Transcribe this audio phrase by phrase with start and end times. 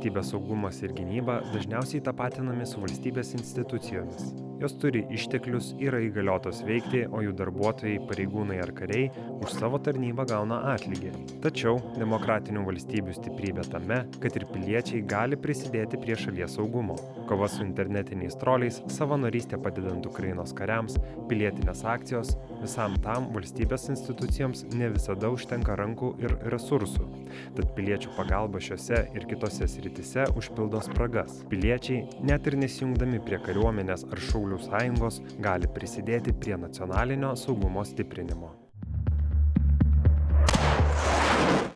[0.00, 7.06] valstybės saugumas ir gynyba dažniausiai tapatinami su valstybės institucijomis jos turi išteklius yra įgaliotos veikti
[7.08, 9.08] o jų darbuotojai pareigūnai ar kariai
[9.40, 11.12] už savo tarnybą gauna atlygį.
[11.44, 16.96] Tačiau demokratinių valstybių stiprybė tame kad ir piliečiai gali prisidėti prie šalies saugumo.
[17.30, 20.98] Kova su internetiniais troliais savanorystė padedant ukrainos kariams
[21.30, 27.06] pilietinės akcijos visam tam valstybės institucijoms ne visada užtenka rankų ir resursų.
[27.56, 31.40] Tad piliečių pagalba šiose ir kitose srityse užpildo spragas.
[31.50, 37.84] Piliečiai net ir nesijungdami prie kariuomenės ar šaulių šaulių sąjungos gali prisidėti prie nacionalinio saugumo
[37.84, 38.50] stiprinimo.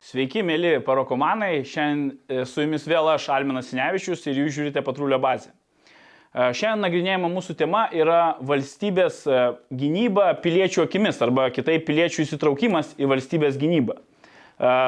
[0.03, 1.65] Sveiki, mėly parokomanai.
[1.65, 5.51] Šiandien e, su jumis vėl aš, Alminas Sinevičius, ir jūs žiūrite patrulio bazę.
[6.35, 12.95] E, šiandien nagrinėjama mūsų tema yra valstybės e, gynyba piliečių akimis arba kitaip piliečių įsitraukimas
[12.99, 14.01] į valstybės gynybą.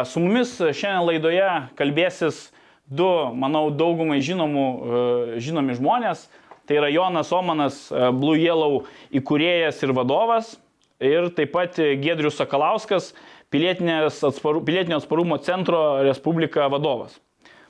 [0.06, 2.52] Su mumis šiandien laidoje kalbėsis
[2.86, 4.66] du, manau, daugumai žinomų,
[5.42, 6.28] žinomi žmonės
[6.66, 10.56] Tai yra Jonas Omanas, e, Blue Yellow įkūrėjas ir vadovas.
[11.02, 13.10] Ir taip pat Gedrius Sakalauskas,
[13.52, 17.20] atsparu, pilietinio atsparumo centro Respublika vadovas.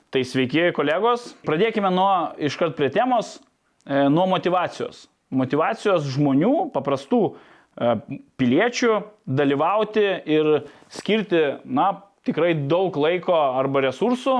[0.09, 1.35] Tai sveiki kolegos.
[1.43, 3.37] Pradėkime nuo iškart prie temos,
[3.85, 5.07] e, nuo motivacijos.
[5.29, 7.95] Motivacijos žmonių, paprastų e,
[8.39, 10.51] piliečių dalyvauti ir
[10.89, 11.91] skirti, na,
[12.23, 14.37] tikrai daug laiko arba resursų.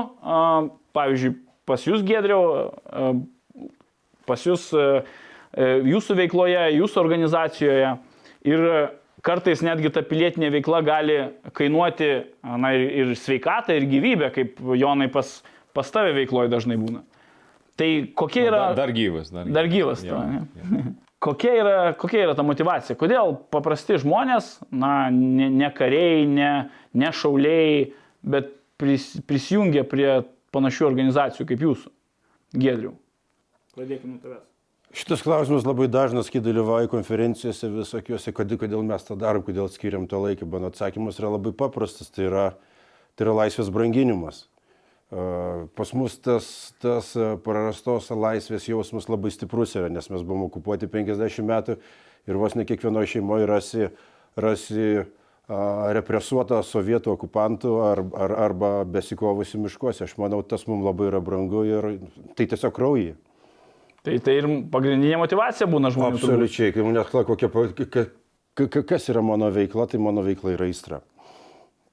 [0.96, 1.34] Pavyzdžiui,
[1.68, 2.64] pas jūs, Gedriau,
[4.28, 4.86] pas jūs e,
[5.56, 7.92] e, jūsų veikloje, jūsų organizacijoje.
[8.48, 8.64] Ir
[9.26, 11.18] kartais netgi ta pilietinė veikla gali
[11.56, 12.10] kainuoti
[12.44, 15.38] na, ir, sveikatą, ir gyvybę, kaip Jonai pas,
[15.76, 17.02] pas tave veikloje dažnai būna.
[17.78, 18.62] Tai kokia yra...
[18.72, 19.30] Dar, dar gyvas.
[19.34, 20.02] Dar, dar gyvas.
[20.06, 20.86] Ja, ja.
[21.18, 22.94] Kokia, yra, kokia yra ta motivacija?
[22.94, 26.50] Kodėl paprasti žmonės, na, ne, ne kariai, ne,
[26.94, 27.88] ne šauliai,
[28.22, 30.20] bet pris, prisijungia prie
[30.54, 31.90] panašių organizacijų kaip jūsų?
[32.54, 32.92] Gedriu.
[33.78, 34.46] Pradėkime nuo tavęs.
[34.96, 40.22] Šitas klausimas labai dažnas, kai dalyvauju konferencijose visokiuose, kodėl, mes tą darom, kodėl skiriam tą
[40.22, 40.48] laiką.
[40.48, 42.46] Mano atsakymas yra labai paprastas, tai yra,
[43.12, 44.46] tai yra laisvės branginimas.
[45.76, 46.48] Pas mus tas,
[46.80, 47.12] tas
[47.44, 51.78] prarastos laisvės jausmas labai stiprus yra, nes mes buvom okupuoti 50 metų
[52.28, 53.92] ir vos ne kiekvienoje šeimoje rasi,
[54.40, 54.90] rasi
[55.96, 60.08] represuotą sovietų okupantų ar, ar, arba besikovusi miškuose.
[60.08, 61.94] Aš manau, tas mums labai yra brangu ir
[62.36, 63.16] tai tiesiog kraujai.
[64.06, 66.20] Tai tai ir pagrindinė motivacija būna žmonių.
[66.20, 67.50] Absoliučiai, kai manęs klausia,
[68.58, 71.00] kokia, kas yra mano veikla, tai mano veikla yra aistra.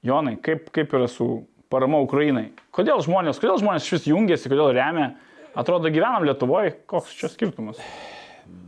[0.06, 1.28] Jonai, kaip, kaip yra su
[1.74, 2.52] parama Ukrainai?
[2.76, 5.16] Kodėl žmonės, kodėl žmonės šis jungiasi, kodėl remia?
[5.58, 7.80] Atrodo, gyvenam Lietuvoje, koks čia skirtumas?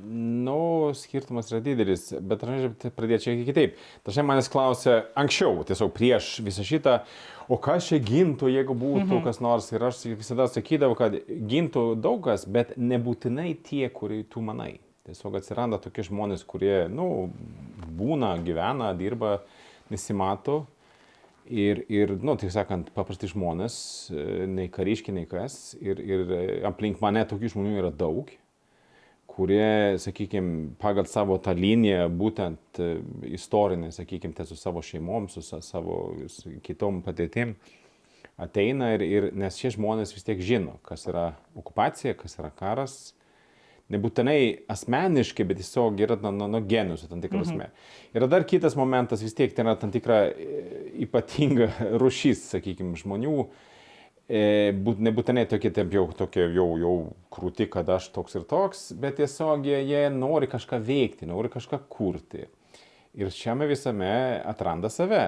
[0.07, 3.75] Nu, skirtumas yra didelis, bet aš pradėčiau kitaip.
[4.07, 6.93] Dažnai manęs klausia anksčiau, tiesiog prieš visą šitą,
[7.51, 9.23] o kas čia gintų, jeigu būtų mhm.
[9.25, 9.67] kas nors.
[9.75, 14.77] Ir aš visada sakydavau, kad gintų daug kas, bet nebūtinai tie, kurie tu manai.
[15.07, 17.27] Tiesiog atsiranda tokie žmonės, kurie, nu,
[17.99, 19.37] būna, gyvena, dirba,
[19.91, 20.63] nesimato.
[21.47, 23.77] Ir, ir nu, tai sakant, paprasti žmonės,
[24.51, 25.77] nei kariški, nei kas.
[25.79, 26.35] Ir, ir
[26.67, 28.33] aplink mane tokių žmonių yra daug
[29.27, 32.93] kurie, sakykime, pagal savo tą liniją, būtent e,
[33.37, 35.97] istorinę, sakykime, tai su savo šeimom, su savo
[36.31, 37.53] su kitom patirtim,
[38.41, 42.97] ateina ir, ir nes šie žmonės vis tiek žino, kas yra okupacija, kas yra karas.
[43.87, 47.69] Nebūtinai asmeniškai, bet tiesiog yra nuo nu, nu, genus, tam tikra prasme.
[47.69, 48.17] Mhm.
[48.19, 50.47] Yra dar kitas momentas, vis tiek tai yra tam tikra e,
[51.05, 51.69] ypatinga
[52.01, 53.45] rušys, sakykime, žmonių,
[54.27, 56.95] E, būt, nebūtinai tokie taip jau, tokie jau, jau
[57.31, 61.79] krūti, kad aš toks ir toks, bet tiesiog jie, jie nori kažką veikti, nori kažką
[61.87, 62.49] kurti.
[63.17, 64.09] Ir šiame visame
[64.45, 65.21] atranda save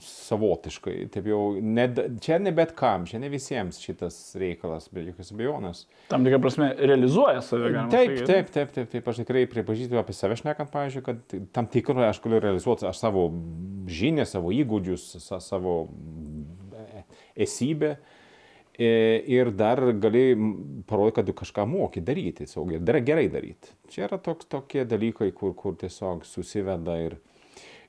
[0.00, 0.94] savotiškai.
[1.12, 1.84] Taip jau, ne,
[2.24, 5.82] čia ne bet kam, čia ne visiems šitas reikalas, be jokios abejonės.
[6.08, 7.74] Tam tikrą prasme realizuoja save.
[7.92, 11.68] Taip, taip, taip, taip, taip, taip, aš tikrai pripažįstu apie save šnekant, pavyzdžiui, kad tam
[11.74, 13.26] tikrą aš galiu realizuoti aš savo
[13.90, 15.10] žinią, savo įgūdžius,
[15.44, 15.76] savo
[17.36, 17.96] esybė.
[18.74, 20.34] E, ir dar gali
[20.88, 23.70] parodyti, kad tu kažką moki daryti, saugiai, dar gerai daryti.
[23.92, 27.14] Čia yra toks, tokie dalykai, kur, kur tiesiog susiveda ir,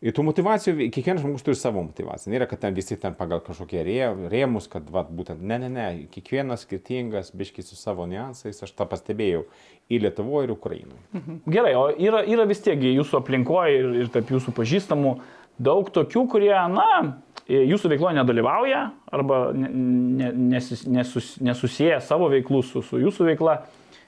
[0.05, 2.35] ir tų motivacijų, kiekvienas žmogus turi savo motivaciją.
[2.35, 3.81] Nėra, kad ten visi ten pagal kažkokie
[4.29, 8.85] rėmus, kad va, būtent, ne, ne, ne, kiekvienas skirtingas, biškis su savo niuansais, aš tą
[8.91, 9.47] pastebėjau
[9.89, 11.01] ir Lietuvoje, ir Ukrainoje.
[11.17, 11.41] Mhm.
[11.49, 15.17] Gerai, o yra, yra vis tiek jūsų aplinkoje ir, ir tarp jūsų pažįstamų
[15.65, 18.81] daug tokių, kurie, na, jūsų veikloje nedalyvauja
[19.13, 23.59] arba nesus, nesus, nesusiję savo veiklų su, su jūsų veikla.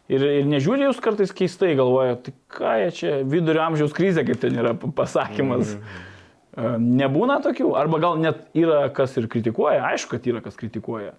[0.08, 4.40] Ir, ir nežiūri jūs kartais keistai galvoja, tai ką jie čia vidurio amžiaus krizė, kaip
[4.40, 5.76] ten yra pasakymas.
[5.76, 6.86] Mm.
[6.98, 11.12] Nebūna tokių, arba gal net yra kas ir kritikuoja, aišku, kad yra kas kritikuoja.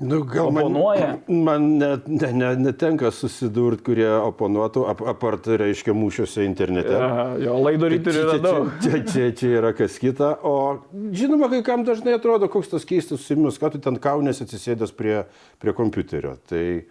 [0.00, 1.06] Nu, gal man, Oponuoja?
[1.26, 6.94] man net, ne, ne, netenka susidurti, kurie oponuotų, ap, apart, reiškia, mūšiuose internete.
[6.94, 8.70] Aha, Jo laido ryturių Čia- yra čia- daug.
[8.84, 10.28] Čia, čia, čia yra kas kita.
[10.46, 10.54] O
[11.10, 15.24] žinoma, kai kam dažnai atrodo, koks tas keistas susimus, kad tu ten kaunės atsisėdęs prie,
[15.58, 16.36] prie kompiuterio.
[16.46, 16.84] Tai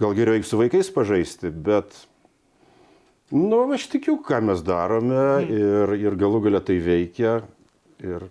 [0.00, 1.92] gal geriau eik su vaikais pažaisti, bet,
[3.30, 7.42] nu, aš tikiu, ką mes darome ir, ir galų galia tai veikia
[8.00, 8.24] ir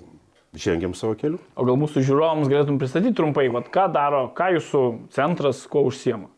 [0.59, 1.39] žengiam savo keliu.
[1.55, 4.83] O gal mūsų žiūrovams galėtum pristatyti trumpai, vat, ką daro, ką jūsų
[5.15, 6.29] centras, kuo užsiema?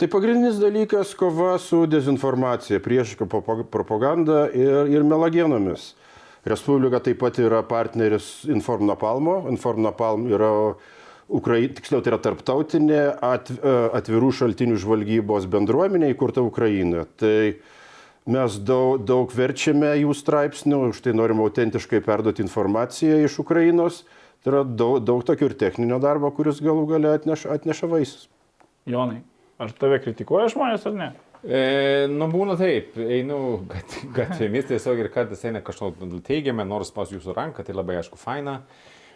[0.00, 5.94] Tai pagrindinis dalykas- kova su dezinformacija, priešiška propa- propaganda ir, ir melagienomis.
[6.44, 9.44] Respublika taip pat yra partneris Inform Napalmo.
[9.50, 10.74] Inform Napalm yra,
[11.28, 13.52] Ukrai, tiksliau, tai yra tarptautinė at,
[14.00, 17.04] atvirų šaltinių žvalgybos bendruomenė įkurta Ukrainoje.
[17.20, 17.36] Tai
[18.28, 24.04] mes daug, daug verčiame jų straipsnių, už tai norim autentiškai perduoti informaciją iš Ukrainos.
[24.40, 28.28] Tai yra daug, daug tokių ir techninio darbo, kuris galų gale atneša, atneša vaisius.
[28.88, 29.20] Jonai,
[29.60, 31.08] ar tave kritikuoja žmonės ar ne?
[31.40, 37.12] E, nu, būna taip, einu gat- gatvėmis tiesiog ir kartais eina kažkoks teigiamai, nors pas
[37.12, 38.60] jūsų ranką, tai labai aišku faina.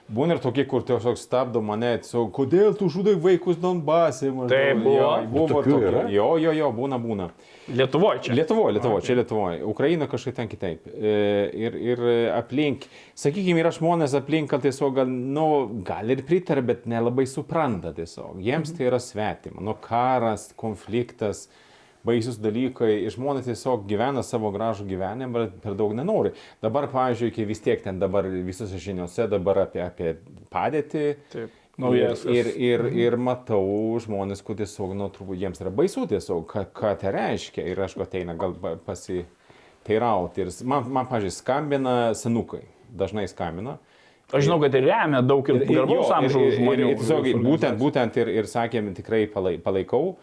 [0.04, 4.28] Būna ir tokie, kur tiesiog stabdo mane, tiesiog, kodėl tu žudai vaikus Donbase?
[4.28, 4.52] maždaug.
[4.52, 4.98] Taip, buvo.
[4.98, 6.02] Jo, buvo Tokių tokie.
[6.12, 7.28] Jo, jo, jo, būna, būna.
[7.72, 8.34] Lietuvoje čia.
[8.36, 9.08] Lietuvoje, Lietuvoje, okay.
[9.08, 9.62] čia Lietuvoje.
[9.64, 10.90] Ukraina kažkaip ten kitaip.
[10.92, 11.14] E,
[11.54, 12.02] Ir, ir
[12.34, 12.84] aplink,
[13.16, 15.46] sakykime, yra žmonės aplink, kad tiesiog, gal, nu,
[15.86, 18.42] gal ir pritar, bet nelabai supranta tiesiog.
[18.44, 19.64] Jiems tai yra svetima.
[19.64, 21.46] Nu, karas, konfliktas,
[22.04, 22.92] baisus dalykai.
[23.06, 26.34] Ir žmonės tiesiog gyvena savo gražų gyvenimą, bet per daug nenori.
[26.62, 30.16] Dabar, pavyzdžiui, kai vis tiek ten dabar visose žiniuose dabar apie, apie
[30.52, 31.04] padėtį.
[31.34, 31.60] Taip.
[31.74, 32.20] Naujas.
[32.30, 36.92] Ir, ir, ir matau žmonės, kur tiesiog, nu, turbūt jiems yra baisu tiesiog, ką, ką
[37.00, 37.64] tai reiškia.
[37.66, 40.44] Ir aš ateina gal pa- pasiteirauti.
[40.44, 42.62] Ir man, man pažiūrėjau, skambina senukai,
[42.94, 43.78] dažnai skambina.
[44.34, 46.86] Aš žinau, kad ir remia daug ir garbaus amžiaus ir, žmonių.
[46.86, 50.14] ir, ir, tiesiog, būtent, būtent ir, ir sakėm, tikrai palai- palaikau.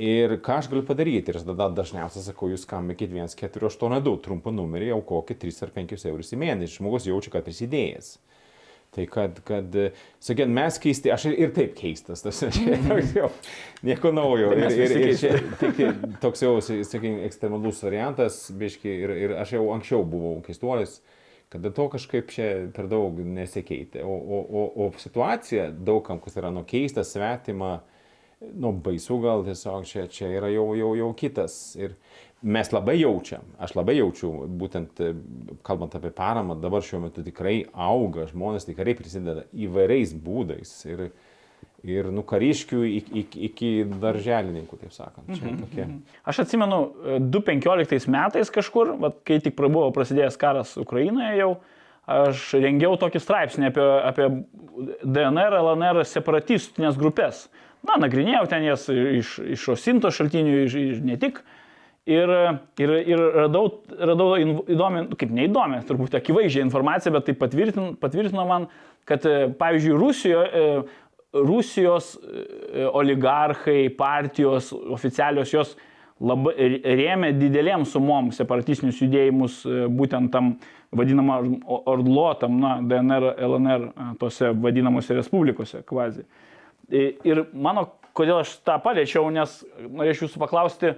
[0.00, 1.28] Ir ką aš galiu padaryti?
[1.28, 6.38] Ir tada dažniausiai sakau, jūs skambinkit 1482, trumpą numerį, aukokit 3 ar 5 eurus į
[6.40, 6.78] mėnesį.
[6.78, 8.14] Žmogus jaučia, kad prisidėjęs.
[8.90, 9.76] Tai kad, kad
[10.18, 12.40] sakėt, mes keisti, aš ir, taip keistas, tas
[12.88, 13.28] toks jau
[13.86, 14.48] nieko naujo.
[14.56, 15.78] Tai Ir, ir, ir čia tik
[16.24, 20.96] toks jau, sakykime, ekstremalus variantas, biški, ir, ir aš jau anksčiau buvau keistuolis,
[21.52, 24.02] kad dėl to kažkaip čia per daug nesikeitė.
[24.02, 27.76] O, o, o, o situacija daugam, kas yra nu keista, svetima,
[28.40, 31.56] nu baisu gal tiesiog čia, čia yra jau, jau, jau kitas.
[31.78, 31.96] Ir
[32.40, 35.10] mes labai jaučiam, aš labai jaučiu, būtent e,
[35.66, 40.72] kalbant apie paramą, dabar šiuo metu tikrai auga, žmonės tikrai prisideda įvairiais būdais.
[40.88, 41.10] Ir,
[41.84, 43.70] ir nu kariškių iki, iki, iki
[44.00, 45.28] darželininkų, taip sakant.
[45.36, 45.86] Čia tokie.
[46.32, 51.54] Aš atsimenu, e, 2015 metais kažkur, vat, kai tik buvo prasidėjęs karas Ukrainoje jau,
[52.10, 54.28] aš rengiau tokį straipsnį apie, apie
[55.04, 57.50] DNR, LNR separatistinės grupės.
[57.88, 61.40] Na, nagrinėjau ten jas iš, iš Osinto šaltinių, iš, iš ne tik.
[62.10, 62.30] Ir,
[62.80, 68.46] ir, ir radau, radau įdomią, nu, kaip neįdomią, turbūt akivaizdžią informaciją, bet tai patvirtino, patvirtino
[68.48, 68.66] man,
[69.08, 70.64] kad e, pavyzdžiui Rusijoje,
[71.36, 75.76] Rusijos e, oligarchai, partijos oficialios jos
[76.20, 80.54] labai rėmė didelėm sumom separatistinius judėjimus e, būtent tam
[80.96, 86.24] vadinamam o- ordlotam, na, DNR, LNR, tose vadinamose respublikose kvazi.
[86.24, 86.49] I-
[86.90, 90.94] Ir mano, kodėl aš tą paliečiau, nes norėčiau jūsų paklausti,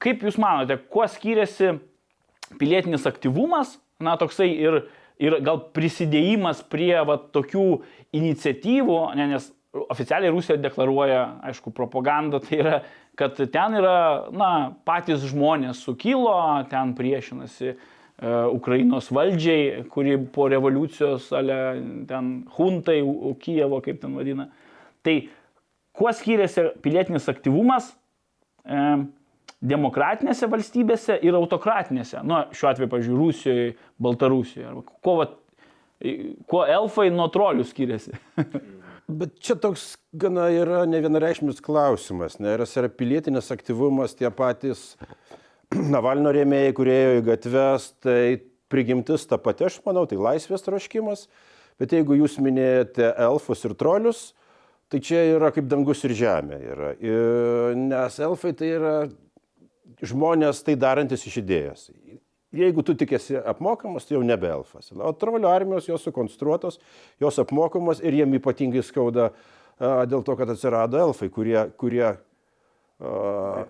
[0.00, 1.78] kaip jūs manote, kuo skiriasi
[2.60, 4.82] pilietinis aktyvumas, na, toksai ir,
[5.20, 7.66] ir gal prisidėjimas prie va, tokių
[8.16, 12.80] iniciatyvų, ne, nes oficialiai Rusija deklaruoja, aišku, propagandą, tai yra,
[13.18, 14.50] kad ten yra, na,
[14.88, 16.34] patys žmonės sukilo,
[16.72, 17.76] ten priešinasi e,
[18.50, 21.60] Ukrainos valdžiai, kuri po revoliucijos, ale,
[22.10, 22.98] ten huntai,
[23.40, 24.50] Kijevo, kaip ten vadina.
[25.06, 25.16] Tai
[25.96, 27.90] kuo skiriasi pilietinis aktyvumas
[28.64, 28.82] e,
[29.60, 35.34] demokratinėse valstybėse ir autokratinėse, nu, šiuo atveju, pavyzdžiui, Rusijoje, Baltarusijoje, arba kuo, vat,
[36.48, 38.16] kuo elfai nuo trolių skiriasi.
[39.10, 44.94] Bet čia toks gana yra nevienareikšmis klausimas, nes yra pilietinis aktyvumas tie patys
[45.94, 48.20] Navalno rėmėjai, kurie ėjo į gatves, tai
[48.70, 51.26] prigimtis ta pati, aš manau, tai laisvės troškimas,
[51.78, 54.30] bet jeigu jūs minėjote elfus ir trolius,
[54.90, 56.58] tai čia yra kaip dangus ir žemė.
[56.72, 56.90] Yra.
[56.98, 58.94] Ir, nes elfai tai yra
[60.06, 61.88] žmonės tai darantis iš idėjos.
[62.56, 64.90] Jeigu tu tik esi apmokamas, tai jau nebe elfas.
[64.90, 66.80] O trolių armijos jos sukonstruotos,
[67.22, 72.16] jos apmokamos ir jiem ypatingai skauda a, dėl to, kad atsirado elfai, kurie, kurie a,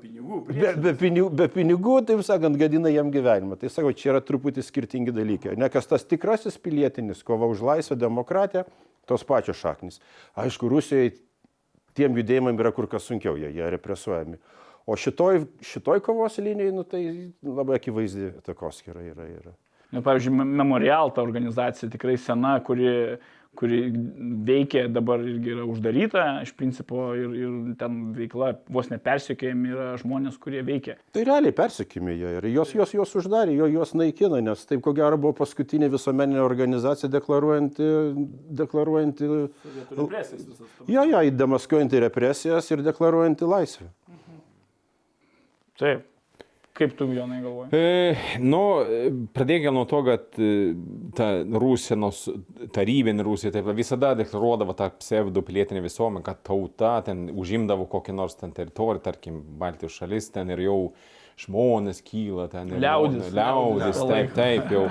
[0.01, 3.61] be, be, pinigų, be pinigų, taip sakant, gadina jiem gyvenimą.
[3.61, 5.59] Tai sakau, čia yra truputį skirtingi dalykai.
[5.61, 8.65] Ne kas tas tikrasis pilietinis, kova už laisvę, demokratiją,
[9.11, 9.99] tos pačios šaknis.
[10.39, 11.11] Aišku, Rusijai
[11.99, 14.39] tiem judėjimam yra kur kas sunkiau, jie, jie represuojami.
[14.87, 17.03] O šitoj, šitoj kovos linijai, nu, tai
[17.45, 19.27] labai akivaizdi takoskira yra.
[19.29, 19.53] yra.
[19.91, 23.19] Nu, pavyzdžiui, Me- Memorial ta organizacija tikrai sena, kuri,
[23.59, 23.81] kuri
[24.47, 30.39] veikia dabar irgi yra uždaryta, iš principo, ir, ir ten veikla vos nepersiekėjami yra žmonės,
[30.41, 30.97] kurie veikia.
[31.15, 34.95] Tai realiai persikimi jie ir jos, jos, jos uždarė, jo, jos naikina, nes taip ko
[34.97, 37.89] gero buvo paskutinė visuomeninė organizacija deklaruojanti,
[38.63, 39.33] deklaruojanti,
[40.95, 43.91] jo, jo, demaskuojanti represijas ir deklaruojanti laisvę.
[45.81, 46.07] Taip.
[46.81, 47.77] Kaip tu, Jonai, galvoji?
[47.77, 50.73] E, nu, e, pradėkime nuo to, kad e,
[51.17, 52.23] ta Rusija, nors
[52.73, 58.41] tarybinė Rusija, taip visada deklaruodavo tą pseudo pilietinę visuomenę, kad tauta ten užimdavo kokią nors
[58.41, 60.79] ten teritoriją, tarkim, Baltijos šalis ten ir jau
[61.41, 62.73] žmonės kyla ten.
[62.81, 63.29] Liaudis.
[63.37, 64.89] Liaudis, taip, taip jau.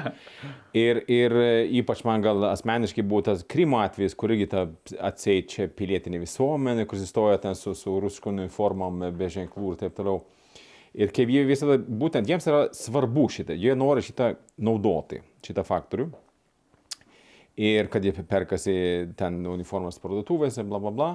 [0.77, 4.67] Ir, ir e, ypač man gal asmeniškai buvo tas Krymo atvejis, kur irgi ta
[5.10, 9.98] atseit čia pilietinė visuomenė, kur įstoja ten su, su rusiškom uniformom, be ženklų ir taip
[9.98, 10.22] toliau.
[10.98, 16.08] Ir kaip jie visada, būtent jiems yra svarbu šitą, jie nori šitą naudoti, šitą faktorių.
[17.60, 18.74] Ir kad jie perkasi
[19.19, 21.10] ten uniformas parduotuvėse, bla bla bla.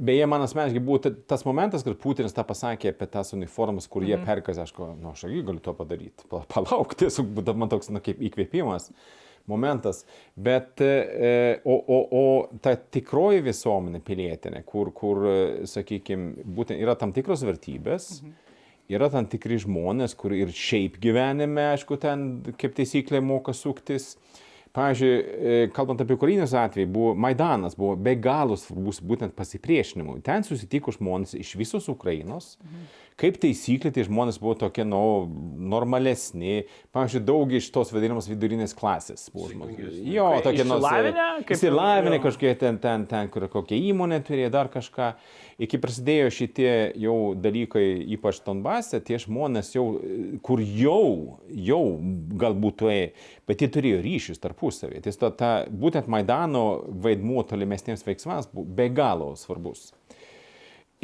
[0.00, 4.02] Beje, man asmeniškai buvo ta- tas momentas, kad Putinas tą pasakė apie tas uniformas, kur
[4.04, 6.24] jie perkasi, aš nu, aš irgi galiu to padaryti.
[6.30, 8.90] Pa- Palauk, tiesiog man toks, na, kaip įkvėpimas
[9.46, 10.06] momentas.
[10.36, 15.20] Bet, e, o, o, o ta tikroji visuomenė pilietinė, kur, kur
[15.68, 18.32] sakykime, būtent yra tam tikros vertybės, mhm.
[18.92, 24.14] Yra tam tikri žmonės, kur ir šiaip gyvenime, aišku, ten kaip taisyklė moka suktis.
[24.74, 30.18] Pavyzdžiui, e, kalbant apie Ukrainos atvejį, buvo Maidanas, buvo be galo svarbus būtent pasipriešinimui.
[30.26, 32.56] Ten susitiko žmonės iš visos Ukrainos.
[33.14, 34.98] Kaip taisyklė, tai žmonės buvo tokie, nu,
[35.70, 36.64] normalesni.
[36.94, 40.00] Pavyzdžiui, daug iš tos vadinamos vidurinės klasės buvo žmonės.
[40.10, 40.82] Jo, tokie nors.
[41.46, 42.18] Išsilavinę?
[42.24, 45.12] Kažkokie ten, ten, ten, kur kokia įmonė turėjo dar kažką.
[45.62, 49.86] Iki prasidėjo šitie jau dalykai, ypač Donbase, tie žmonės jau,
[50.42, 51.82] kur jau, jau
[52.42, 53.08] galbūt turėjo,
[53.46, 55.04] bet jie turėjo ryšius tarpusavį.
[55.06, 59.92] Tai ta, ta, būtent Maidano vaidmuo tolimesniems veiksmams buvo be galo svarbus.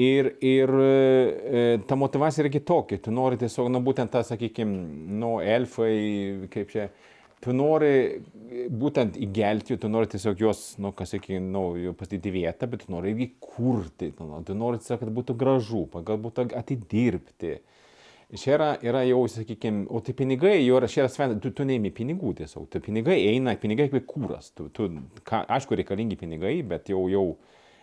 [0.00, 3.00] Ir, ir e, ta motivacija yra kitokia.
[3.04, 4.76] Tu nori tiesiog, na būtent tą, sakykime,
[5.20, 5.94] nu, elfai,
[6.52, 6.86] kaip čia,
[7.44, 8.20] tu nori
[8.70, 11.64] būtent įgelti, tu nori tiesiog juos, nu, kas sakykime, nu,
[11.98, 15.84] pastatyti vietą, bet tu nori irgi kurti, tu nori, tu nori tiesiog, kad būtų gražu,
[15.92, 17.58] galbūt atidirbti.
[18.38, 21.64] Čia yra, yra jau, sakykime, o tai pinigai jau yra, čia yra sven, tu, tu
[21.66, 24.86] neimi pinigų tiesiog, tu pinigai eina, pinigai kaip kūras, tu, tu,
[25.26, 27.24] ką, aišku, reikalingi pinigai, bet jau, jau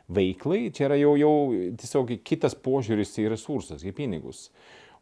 [0.09, 1.33] veiklai, čia yra jau, jau
[1.79, 4.47] tiesiog kitas požiūris į resursus, į pinigus.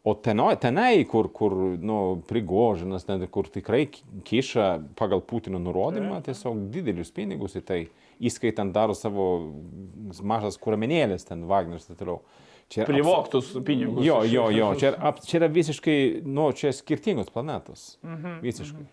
[0.06, 4.66] O tenai, tenai kur, kur nu, prigožinas, ten, kur tikrai kiša
[5.00, 7.80] pagal Putino nurodymą, tiesiog didelius pinigus į tai,
[8.22, 9.26] įskaitant daro savo
[10.22, 12.20] mažas kuramenėlės, ten Wagneris ir taip toliau.
[12.70, 14.06] Čia Privoktus pinigus.
[14.06, 17.96] Jo, jo, jo, čia, yra ap- čia yra visiškai, nu, čia skirtingos planetos.
[18.06, 18.86] Mhm, Visiškai.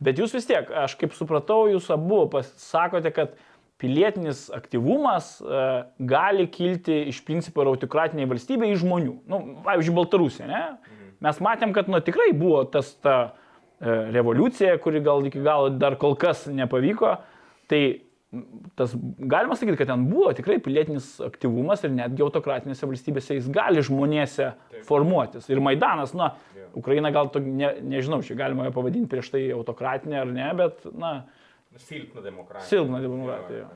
[0.00, 3.32] Bet jūs vis tiek, aš kaip supratau, jūs abu pasakote, kad
[3.78, 5.66] pilietinis aktyvumas e,
[6.10, 9.14] gali kilti iš principo ir autokratiniai valstybė iš žmonių.
[9.30, 10.62] Nu, pavyzdžiui, Baltarusija, ne?
[11.24, 15.98] Mes matėm, kad nu, tikrai buvo tas ta e, revoliucija, kuri gal iki galo dar
[15.98, 17.16] kol kas nepavyko.
[17.70, 17.82] Tai
[18.76, 23.82] tas, galima sakyti, kad ten buvo tikrai pilietinis aktyvumas ir netgi autokratinėse valstybėse jis gali
[23.84, 24.52] žmonėse
[24.88, 25.48] formuotis.
[25.48, 26.34] Ir Maidanas, na,
[26.76, 30.84] Ukraina gal, to, ne, nežinau, čia galima ją pavadinti prieš tai autokratinė ar ne, bet,
[30.92, 31.12] na,
[31.82, 32.68] Silpna demokratija.
[32.68, 33.68] Silpna demokratija.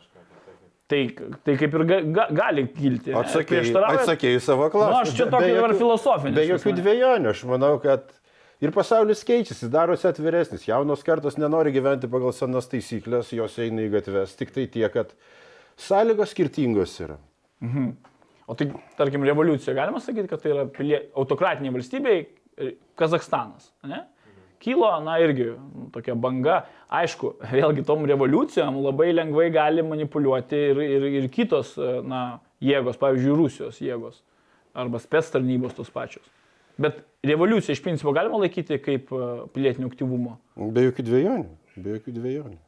[0.92, 1.02] Tai,
[1.46, 3.14] tai kaip ir ga, ga, gali kilti.
[3.16, 4.98] Atsakėjai, savo klausimą.
[4.98, 6.34] Nu, aš čia tokį dabar filosofinį.
[6.36, 8.12] Be jokių dviejonių, aš manau, kad
[8.62, 10.66] ir pasaulis keičiasi, darosi atviresnis.
[10.68, 14.36] Jaunos kartos nenori gyventi pagal senas taisyklės, jos eina į gatves.
[14.36, 15.14] Tik tai tiek, kad
[15.80, 17.18] sąlygos skirtingos yra.
[18.50, 18.68] O tai,
[18.98, 23.70] tarkim, revoliucija, galima sakyti, kad tai yra pilie, autokratiniai valstybei e, Kazakstanas.
[23.88, 24.02] Ne?
[24.62, 26.62] Kilo, na irgi nu, tokia banga.
[26.92, 31.74] Aišku, vėlgi tom revoliucijom labai lengvai gali manipuliuoti ir, ir, ir kitos
[32.06, 34.22] na, jėgos, pavyzdžiui, Rusijos jėgos
[34.72, 36.24] arba spets tarnybos tos pačios.
[36.80, 40.38] Bet revoliuciją iš principo galima laikyti kaip e, pilietinio aktyvumo.
[40.72, 41.48] Be jokių dviejonių.
[41.76, 42.58] Be jokių dviejonių.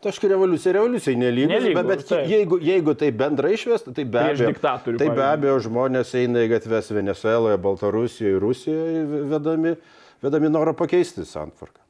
[0.00, 2.28] Taškai revoliucija revoliucijai nelygus, Nelygu, bet, bet taip.
[2.30, 6.54] jeigu, jeigu tai bendrai išvesta, tai be abejo, diktatorių, tai be abejo žmonės eina į
[6.54, 9.74] gatves Venezueloje, Baltarusijoje, Rusijoje vedami,
[10.22, 11.82] vedami norą pakeisti santvarką.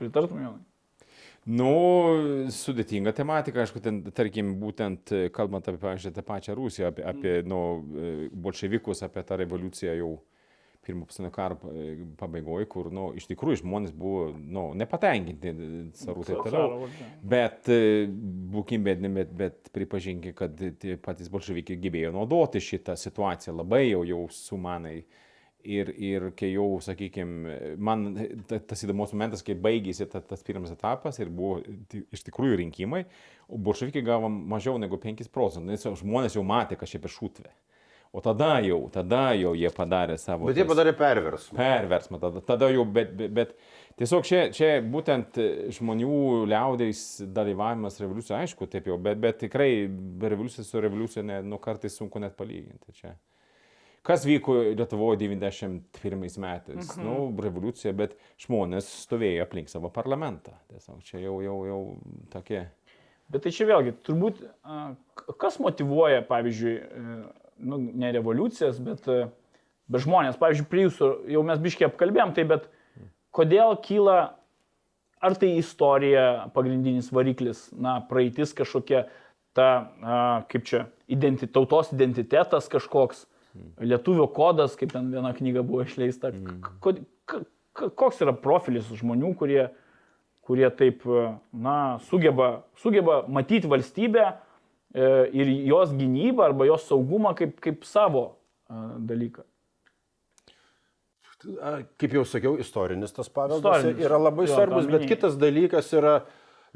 [0.00, 0.68] Pritartum, Jonai?
[1.42, 1.70] Nu,
[2.54, 7.32] sudėtinga tematika, aišku, ten, tarkim, būtent e, kalbant apie, pavyzdžiui, tą pačią Rusiją, apie, apie
[7.50, 10.12] nu, e, bolševikus, apie tą revoliuciją jau
[10.86, 11.56] pirmo pasaulinio karo
[12.18, 15.52] pabaigoje, kur, nu, iš tikrųjų žmonės buvo, nu, nepatenkinti
[15.98, 16.88] carų taip toliau.
[17.34, 18.06] Bet e,
[18.54, 20.62] būkim bėdini, bet, bet pripažinkime, kad
[21.02, 25.00] patys bolševikai gyvėjo naudoti šitą situaciją labai jau jau sumanai.
[25.62, 28.08] Ir, ir kai jau, sakykime, man
[28.50, 31.60] tas įdomus momentas, kai baigėsi ta, tas pirmas etapas ir buvo
[32.10, 33.04] iš tikrųjų rinkimai,
[33.46, 37.52] bolševikai gavo mažiau negu 5 procentų, nes žmonės jau matė, kad čia per šutvę.
[38.12, 40.50] O tada jau, tada jau jie padarė savo.
[40.50, 41.56] Bet jie padarė perversmą.
[41.56, 43.54] Perversmą, tada, tada jau, bet, bet, bet
[44.02, 45.38] tiesiog čia, čia būtent
[45.78, 51.56] žmonių liaudės dalyvavimas revoliucijoje, aišku, taip jau, bet, bet tikrai revoliucija su revoliucija, ne, nu
[51.62, 53.14] kartais sunku net palyginti čia.
[54.02, 56.96] Kas vyko Lietuvoje 91 metais?
[56.96, 57.04] Mhm.
[57.06, 60.56] Nu, revoliucija, bet žmonės stovėjo aplink savo parlamentą.
[60.72, 61.82] Tiesiog čia jau, jau, jau
[62.32, 62.64] tokie.
[63.32, 64.42] Bet tai čia vėlgi, turbūt,
[65.40, 66.74] kas motivuoja, pavyzdžiui,
[67.64, 69.28] nu, ne revoliucijas, bet, e,
[69.88, 72.66] bet žmonės, pavyzdžiui, prie jūsų, jau mes biškiai apkalbėjom, tai bet
[73.32, 74.18] kodėl kyla,
[75.22, 79.06] ar tai istorija pagrindinis variklis, na, praeitis kažkokia,
[79.56, 79.68] ta,
[80.50, 83.26] kaip čia, identi, tautos identitetas kažkoks,
[83.80, 86.32] lietuvio kodas, kaip ten viena knyga buvo išleista.
[86.80, 86.94] Ko,
[87.72, 89.66] koks yra profilis žmonių, kurie,
[90.44, 91.04] kurie taip,
[91.52, 91.76] na,
[92.08, 94.30] sugeba, sugeba matyti valstybę,
[94.94, 98.36] E, ir jos gynybą arba jos saugumą kaip, kaip savo
[99.00, 99.44] dalyką.
[101.98, 104.04] Kaip jau sakiau, istorinis tas paveldas istorinis.
[104.04, 106.20] yra labai jo, svarbus, bet kitas dalykas yra,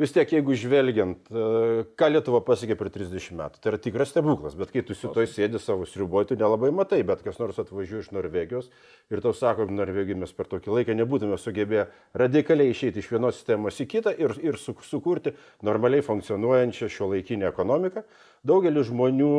[0.00, 4.56] vis tiek, jeigu žvelgiant, e, ką Lietuva pasiekė per 30 metų, tai yra tikras stebuklas,
[4.58, 8.04] bet kai tu su toj sėdi savo sriuboj, tu nelabai matai, bet kas nors atvažiuoja
[8.04, 8.68] iš Norvegijos
[9.12, 11.86] ir tau sako, Norvegijai mes per tokį laiką nebūtume sugebėję
[12.22, 15.32] radikaliai išeiti iš vienos sistemos į kitą ir, ir su, sukurti
[15.64, 18.04] normaliai funkcionuojančią šio laikinę ekonomiką.
[18.46, 19.32] Daugelis žmonių,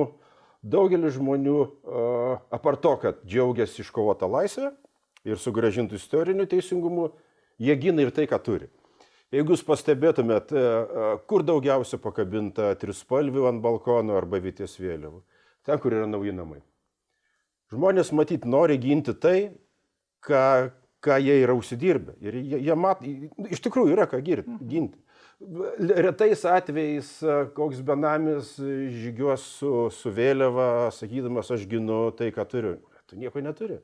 [0.65, 4.73] daugelis žmonių uh, apart to, kad džiaugiasi iškovota laisvė
[5.27, 7.11] ir sugražintų istoriniu teisingumu,
[7.61, 8.71] jie gina ir tai, ką turi.
[9.35, 15.19] Jeigu jūs pastebėtumėt, e, e, kur daugiausia pakabinta trispalvių ant balkono arba vyties vėliavų,
[15.67, 16.61] ten, kur yra nauji namai.
[17.73, 19.49] Žmonės matyt nori ginti tai,
[20.23, 20.71] ką,
[21.03, 22.15] ką jie yra užsidirbę.
[22.23, 23.03] Ir jie, jie mat,
[23.51, 24.95] iš tikrųjų yra ką ginti.
[26.07, 32.77] Retais atvejais e, koks benamis žygiuos su, su vėliava, sakydamas, aš ginu tai, ką turiu.
[33.11, 33.81] Tu nieko neturi.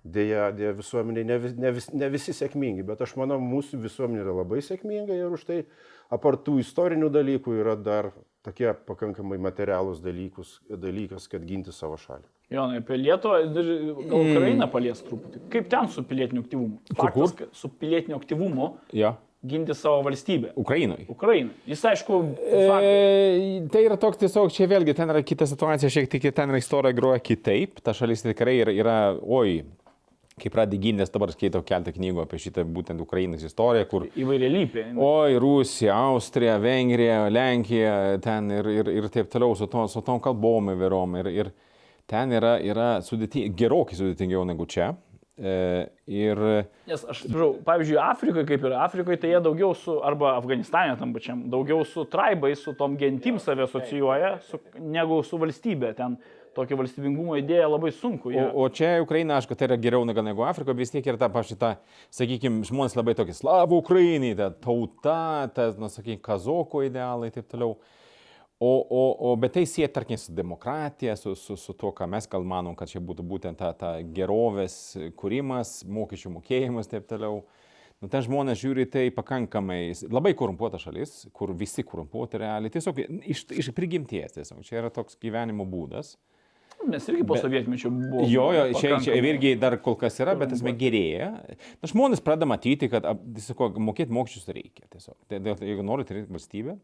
[0.00, 4.22] Deja, deja visuomenė ne, vis, ne, vis, ne visi sėkmingi, bet aš manau, mūsų visuomenė
[4.22, 5.58] yra labai sėkminga ir už tai
[6.14, 8.08] apartų istorinių dalykų yra dar
[8.46, 12.24] tokie pakankamai materialūs dalykus, dalykas, kad ginti savo šalį.
[12.50, 13.66] Jonai, apie Lietuvą, gal
[14.02, 14.30] mm.
[14.32, 15.42] Ukrainą palies truputį.
[15.52, 16.80] Kaip ten su pilietiniu aktyvumu?
[16.96, 17.50] Faktas, Kur?
[17.54, 19.12] su pilietiniu aktyvumu ja.
[19.46, 20.50] ginti savo valstybę.
[20.58, 21.06] Ukrainoje.
[21.12, 21.54] Ukrainai.
[21.70, 22.18] Jis aišku.
[22.42, 22.64] E,
[23.70, 26.96] tai yra toks tiesiog, čia vėlgi ten yra kita situacija, šiek tiek ten yra istorija
[26.96, 27.78] groja kitaip.
[27.86, 29.60] Ta šalis tikrai yra, yra oi,
[30.40, 34.06] kai pradedi gintis, dabar skaitau keltą knygų apie šitą būtent Ukrainos istoriją, kur...
[34.18, 34.86] Įvairialypė.
[35.06, 40.22] Oi, Rusija, Austrija, Vengrija, Lenkija, ten ir, ir, ir taip toliau, su, to, su tom
[40.24, 41.20] kalbom įvairom.
[41.22, 41.52] Ir, ir
[42.10, 44.92] ten yra, yra sudėting, gerokai sudėtingiau negu čia.
[45.40, 45.52] E,
[46.10, 46.40] ir...
[46.90, 51.14] Nes aš, žinau, pavyzdžiui, Afrikoje, kaip ir Afrikoje, tai jie daugiau su, arba Afganistane tam
[51.16, 55.94] pačiam, daugiau su traibais, su tom gentim save asocijuoja, su, negu su valstybė.
[55.96, 56.18] Ten
[56.56, 58.32] tokią valstybingumo idėją labai sunku.
[58.34, 58.42] Jie...
[58.48, 61.30] O, o čia Ukraina, aišku, tai yra geriau negu, negu Afrika, vis tiek ir ta
[61.32, 61.76] pašita,
[62.14, 67.50] sakykime, žmonės labai tokie slavų Ukrainai, ta tauta, ta, na, sakykime, kazoko idealai ir taip
[67.50, 67.78] toliau.
[68.60, 72.26] O, o, o bet tai sieja, tarkim, su demokratija, su, su, su tuo, ką mes
[72.28, 74.74] gal manom, kad čia būtų būtent ta, ta gerovės
[75.16, 77.38] kūrimas, mokesčių mokėjimas ir taip toliau.
[78.00, 83.46] Nu, ten žmonės žiūri tai pakankamai, labai korumpuota šalis, kur visi korumpuoti realiai, tiesiog iš,
[83.64, 86.14] iš prigimties, tiesiog čia yra toks gyvenimo būdas.
[86.88, 88.28] Mes irgi po sovietmečio buvome.
[88.30, 91.32] Jo, jo, čia, čia irgi dar kol kas yra, bet esmė gerėja.
[91.82, 94.86] Na, žmonės pradeda matyti, kad tiesiog mokėti mokesčius reikia.
[94.92, 95.18] Tiesiog.
[95.28, 96.78] Tai, jeigu nori turėti valstybę,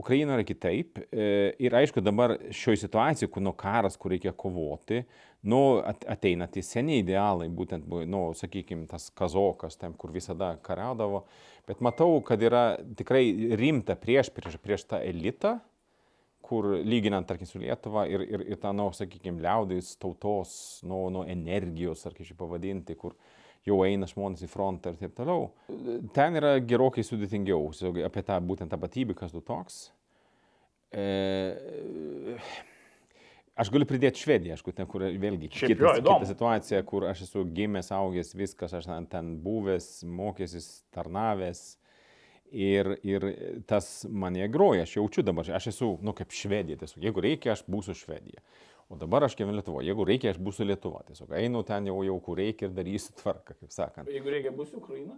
[0.00, 1.00] Ukraina yra kitaip.
[1.12, 5.02] E, ir aišku, dabar šioje situacijoje, kur nuo karas, kur reikia kovoti,
[5.50, 11.24] nu, ateina tie seniai idealai, būtent, nu, sakykime, tas kazokas, ten, kur visada kariaudavo.
[11.68, 12.64] Bet matau, kad yra
[12.98, 13.24] tikrai
[13.58, 15.58] rimta prieš, prieš, prieš tą elitą
[16.50, 20.52] kur lyginant, tarkim, su Lietuva ir, ir, ir tą, nu, sakykime, liaudės tautos,
[20.86, 23.14] nu, nu, energijos, ar kaip šį pavadinti, kur
[23.68, 25.50] jau eina žmonės į frontą ir taip toliau.
[26.16, 27.70] Ten yra gerokai sudėtingiau,
[28.06, 29.82] apie tą būtent tapatybę, kas tu toks.
[30.90, 31.04] E,
[33.54, 37.92] aš galiu pridėti Švediją, aišku, ten, kur vėlgi kita, kita situacija, kur aš esu gimęs,
[37.94, 41.68] augęs, viskas, aš ten buvęs, mokęsis, tarnavęs
[42.50, 43.24] Ir, ir
[43.70, 47.62] tas mane groja, aš jaučiu dabar, aš esu, nu, kaip Švedija, tiesiog, jeigu reikia, aš
[47.70, 48.42] būsiu Švedija.
[48.90, 49.86] O dabar aš gyvenu Lietuvoje.
[49.86, 51.04] Jeigu reikia, aš būsiu Lietuva.
[51.06, 54.10] Tiesiog einu ten jau, jau kur reikia ir darysiu tvarką, kaip sakant.
[54.10, 55.14] Jeigu reikia, bus Ukraina.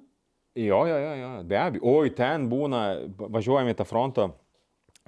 [0.53, 1.85] Jo, jo, jo, jo, be abejo.
[1.88, 2.83] Oi, ten būna,
[3.16, 4.29] važiuojame į tą fronto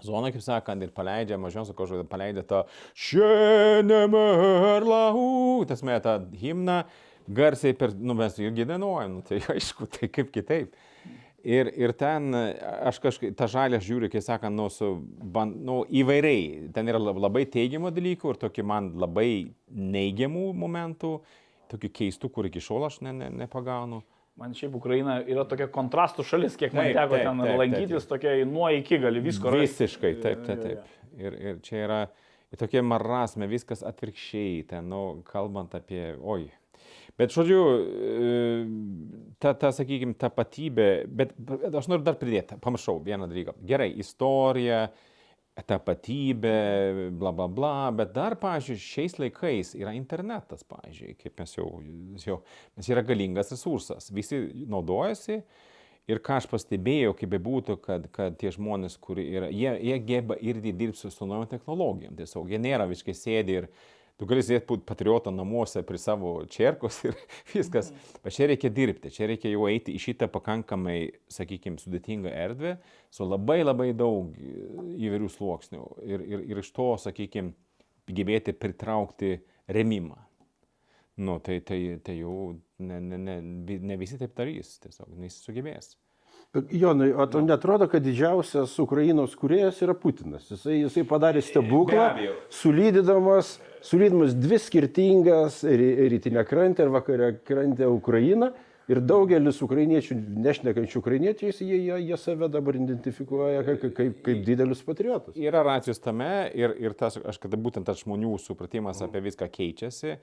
[0.03, 2.63] zoną, kaip sakant, ir paleidžia, mažiausiai kažkokį paleidžia tą
[2.97, 4.17] šiandien,
[5.69, 6.81] tas metą himną,
[7.29, 10.75] garsiai per, nu mes irgi dainuojam, nu, tai aišku, tai kaip kitaip.
[11.45, 16.71] Ir, ir ten aš kažkaip, tą žalę žiūriu, kaip sakant, nu, su, ban, nu, įvairiai.
[16.73, 19.29] Ten yra labai teigiamų dalykų ir tokių man labai
[19.69, 21.19] neigiamų momentų,
[21.69, 24.01] tokių keistų, kur iki šiol aš ne, ne, nepagaunu.
[24.41, 28.03] Man šiaip Ukraina yra tokia kontrastų šalis, kiek man Taip, teko taip, ten taip, lankytis,
[28.03, 28.11] taip.
[28.17, 29.69] tokia nuo iki gali visko rasti.
[29.85, 30.97] Visiškai, taip, taip, taip.
[31.21, 32.01] Ir, ir čia yra
[32.59, 36.49] tokie marasme, viskas atvirkščiai, ten, nu, kalbant apie, oi.
[37.19, 38.37] Bet, žodžiu, e,
[39.39, 41.35] ta, ta sakykime, tapatybė, bet
[41.71, 43.55] aš noriu dar pridėti, pamiršau vieną dalyką.
[43.69, 44.89] Gerai, istorija,
[45.63, 51.69] tapatybė, bla bla bla, bet dar, pavyzdžiui, šiais laikais yra internetas, pavyzdžiui, kaip mes jau,
[52.25, 52.41] jau,
[52.75, 55.39] mes yra galingas resursas, visi naudojasi
[56.11, 60.37] ir ką aš pastebėjau, kaip bebūtų, kad, kad tie žmonės, kurie yra, jie, jie geba
[60.43, 63.71] irgi dirbti su naujom technologijom, tiesiog jie nėra visiškai sėdi ir
[64.21, 67.17] tu gali sėdėti būt patriotą namuose prie savo čerkos ir
[67.55, 67.91] viskas,
[68.25, 70.99] bet čia reikia dirbti, čia reikia jau eiti į šitą pakankamai,
[71.33, 72.77] sakykime, sudėtingą erdvę
[73.15, 77.55] su labai labai daug įvairių sluoksnių ir, ir, ir iš to, sakykime,
[78.11, 79.39] gebėti pritraukti
[79.73, 80.19] remimą.
[81.25, 83.37] Nu, tai, tai, tai jau ne, ne, ne,
[83.79, 85.95] ne visi taip darys, tiesiog nesugebės.
[86.55, 90.45] Jonai, o tau netrodo, kad didžiausias Ukrainos kuriejas yra Putinas?
[90.53, 92.05] Jisai, jisai padarė stebuklą,
[92.55, 98.53] sulydydamas, sulydydamas dvi skirtingas ry- rytinę krantę ir vakarę krantę Ukrainą.
[98.85, 100.15] Ir daugelis ukrainiečių,
[100.45, 105.39] nešnekančių ukrainiečiais, jie, jie, jie save dabar identifikuoja kaip, kaip, kaip didelius patriotus.
[105.41, 110.19] Yra racijos tame ir, ir tas, aš kada būtent tas žmonių supratimas apie viską keičiasi.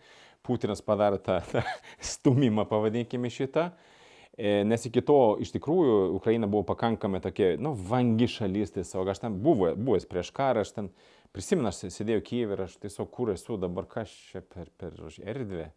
[0.46, 1.66] Putinas padarė tą, tą
[2.14, 3.72] stumimą, pavadinkime šitą.
[3.74, 3.91] E,
[4.40, 9.10] Nes iki to iš tikrųjų Ukraina buvo pakankamai tokia, nu, vangi šalis tiesiog.
[9.12, 10.88] Aš ten buvau, buvęs prieš karą, aš ten
[11.36, 15.68] prisimenu, aš sėdėjau Kyivė ir aš tiesiog kur esu dabar, kas čia per, per erdvę.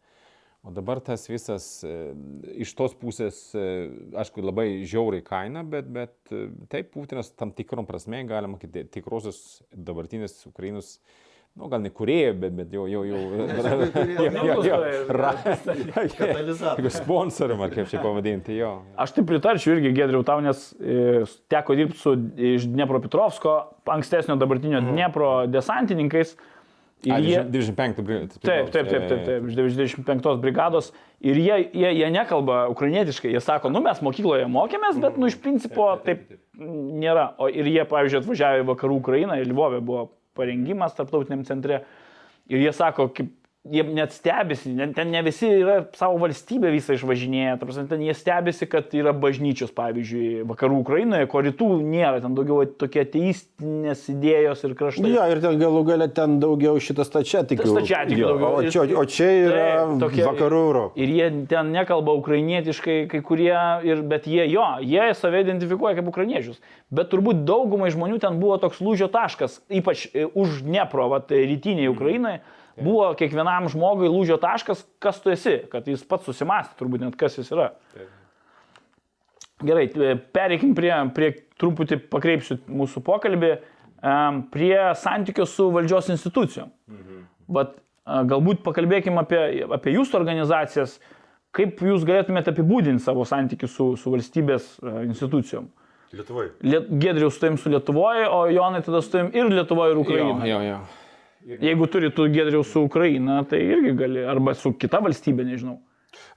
[0.64, 1.90] O dabar tas visas e,
[2.64, 3.64] iš tos pusės, e,
[4.17, 9.43] aišku, labai žiauriai kaina, bet, bet e, taip Putinas tam tikrom prasme, galima sakyti, tikrosios
[9.77, 10.95] dabartinės Ukrainos,
[11.55, 14.79] nu gal ne kurėjo, bet, bet jau, jau, jau, jo, jo, jo,
[15.14, 15.35] ra-
[16.19, 16.97] Katalizatorius.
[16.99, 18.73] sponsorium, ar kaip čia pavadinti, jo.
[18.99, 22.17] Aš tai pritarčiau irgi Gedriau tau, nes e, teko dirbti su
[22.55, 23.55] iš Dniepropetrovsko,
[23.95, 26.35] ankstesnio dabartinio Dniepro desantininkais.
[27.05, 28.38] Ir A, jie, 25 brigada.
[28.40, 30.88] taip, taip, taip, taip, taip, iš 25 brigados.
[31.21, 35.37] Ir jie, jie, jie nekalba ukrainietiškai, jie sako, nu mes mokykloje mokėmės, bet, nu iš
[35.45, 36.25] principo taip
[36.59, 37.35] nėra.
[37.37, 41.83] O ir jie, pavyzdžiui, atvažiavę į vakarų Ukrainą, į Lvovę buvo parengimas tarptautiniam centre.
[42.51, 43.33] Ir jie sako, kaip
[43.64, 48.66] jie net stebisi, ten ne visi yra savo valstybę visą išvažinėję, prasme, ten jie stebisi,
[48.68, 54.74] kad yra bažnyčios, pavyzdžiui, vakarų Ukrainoje, ko rytų nėra, ten daugiau tokie ateistinės idėjos ir
[54.77, 55.12] kraštai.
[55.14, 57.70] Jo, ir ten galų gale ten daugiau šitas stačiatikių.
[57.72, 58.50] Stačiatikių Jo, daugiau.
[58.61, 60.98] O čia, o čia yra Taip, tokie- vakarų Europos.
[61.00, 63.55] Ir jie ten nekalba ukrainietiškai, kai kurie,
[63.88, 66.61] ir, bet jie jo, jie save identifikuoja kaip ukrainiečius.
[66.92, 71.88] Bet turbūt daugumai žmonių ten buvo toks lūžio taškas, ypač e, už Dnepro, vat, rytiniai
[72.75, 77.17] Ukrainai, buvo kiekvienam žmogui lūžio taškas, kas tu esi, kad jis pats susimastė turbūt net
[77.17, 77.71] kas jis yra.
[79.65, 83.53] Gerai, e, pereikim prie, prie truputį pakreipsiu mūsų pokalbį,
[84.53, 86.73] prie santykių su valdžios institucijom.
[87.49, 90.99] Vat, a, galbūt pakalbėkime apie, apie jūsų organizacijas,
[91.55, 94.75] kaip jūs galėtumėte apibūdinti savo santykių su, su valstybės
[95.07, 95.71] institucijom.
[96.15, 96.49] Lietuvai.
[96.63, 100.03] Liet, Gedrius su tavim su Lietuvoje, o Jonai tada su tavim ir Lietuvoje, ir Jo,
[100.05, 100.51] Ukrainoje.
[100.51, 101.04] jo, jo.
[101.44, 105.80] Jeigu turi tu Gedrius su Ukraina, tai irgi gali, arba su kita valstybė, nežinau.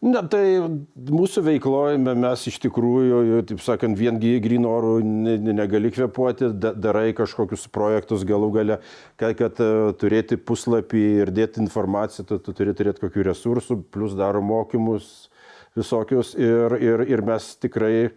[0.02, 0.58] Na, tai
[0.98, 6.50] mūsų veikloje mes iš tikrųjų, taip sakant, vien gy- grynų orų ne- ne- negali kvepuoti,
[6.60, 8.80] da- darai kažkokius projektus galų gale,
[9.22, 14.18] kad, kad e, turėti puslapį ir dėti informaciją, tu, tu turi turėti kokių resursų, plus
[14.18, 15.30] daro mokymus
[15.78, 18.10] visokius ir, ir, ir mes tikrai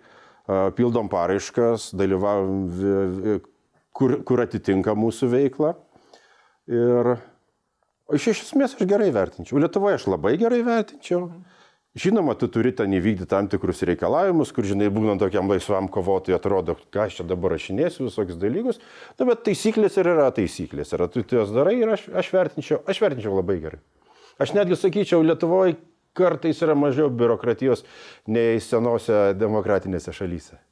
[0.49, 3.41] a, pildom paraiškas, dalyvavom,
[3.93, 5.77] kur, kur atitinka mūsų veikla.
[6.71, 7.17] Ir
[8.15, 9.59] iš iš esmės aš gerai vertinčiau.
[9.63, 11.27] Lietuvoje aš labai gerai vertinčiau.
[11.99, 16.77] Žinoma, tu turi ten įvykdyti tam tikrus reikalavimus, kur, žinai, būnant tokiam laisvam kovotojui, atrodo,
[16.95, 18.79] ką aš čia dabar rašinėsiu, visokius dalykus.
[19.19, 20.95] Na, bet taisyklės ir yra taisyklės.
[20.95, 23.83] Yra, tu jas darai ir aš, aš, vertinčiau, aš vertinčiau labai gerai.
[24.39, 25.81] Aš netgi sakyčiau, Lietuvoje
[26.15, 27.83] kartais yra mažiau biurokratijos
[28.31, 30.63] nei senose demokratinėse šalyse.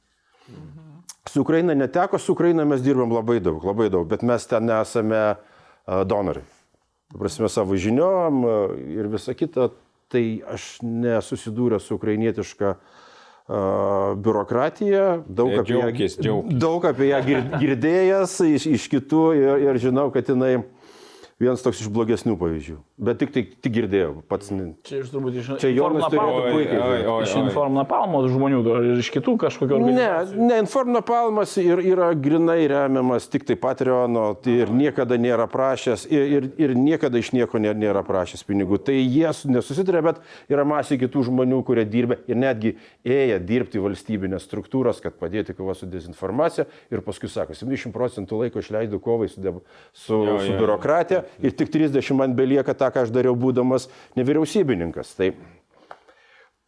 [1.27, 5.19] Su Ukraina neteko, su Ukraina mes dirbam labai daug, labai daug, bet mes ten nesame
[5.19, 5.35] a,
[6.05, 6.43] donorai.
[7.17, 8.43] prasme, savo žiniom
[8.93, 9.71] ir visa kita,
[10.09, 12.75] tai aš nesusidūręs su ukrainietiška
[14.21, 19.79] biurokratija, daug E, apie, ją, daug apie ją gir- girdėjęs iš, iš kitų ir, ir
[19.81, 20.59] žinau, kad jinai
[21.41, 22.77] vienas toks iš blogesnių pavyzdžių.
[22.99, 24.49] Bet tik, tik, tik girdėjau, pats.
[24.83, 27.43] Čia iš turbūt iš Čia Jonas turėtų Inform puikiai Oi, oi, Iš oi.
[27.45, 33.29] Inform Napalmo žmonių ar iš kitų kažkokių Ne, ne, Inform Napalmas ir yra grinai remiamas
[33.31, 37.71] tik tai Patreono tai ir niekada nėra prašęs ir, ir, ir niekada iš nieko nė-
[37.79, 38.81] nėra prašęs pinigų.
[38.89, 40.19] Tai jie su- nesusitarė, bet
[40.51, 42.75] yra masė kitų žmonių, kurie dirbė ir netgi
[43.07, 48.59] ėję dirbti valstybinės struktūras, kad padėti kova su dezinformacija ir paskui sako, 70 procentų laiko
[48.59, 49.55] išleidau kovai su, de-
[49.93, 53.87] su, Jo, su biurokratija ir tik 30 man belieka tą, ką aš dariau būdamas
[54.19, 55.13] nevyriausybininkas.
[55.19, 55.31] Tai,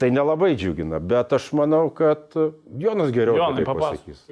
[0.02, 2.34] tai nelabai džiugina, bet aš manau, kad
[2.82, 4.26] Jonas geriau Jonai, tai pasakys.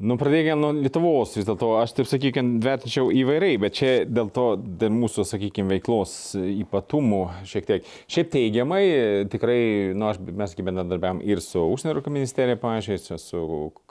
[0.00, 1.74] Nu, pradėkime nuo Lietuvos vis dėlto.
[1.76, 4.46] Aš taip sakykime, vertinčiau įvairiai, bet čia dėl to,
[4.80, 7.18] dėl mūsų, sakykime, veiklos ypatumų
[7.50, 7.90] šiek tiek.
[8.08, 8.80] Šiaip teigiamai,
[9.28, 9.58] tikrai,
[9.92, 13.42] nu, aš, mes bendradarbiavam ir su Užsienio reikalų ministerija, pažiūrėjau, su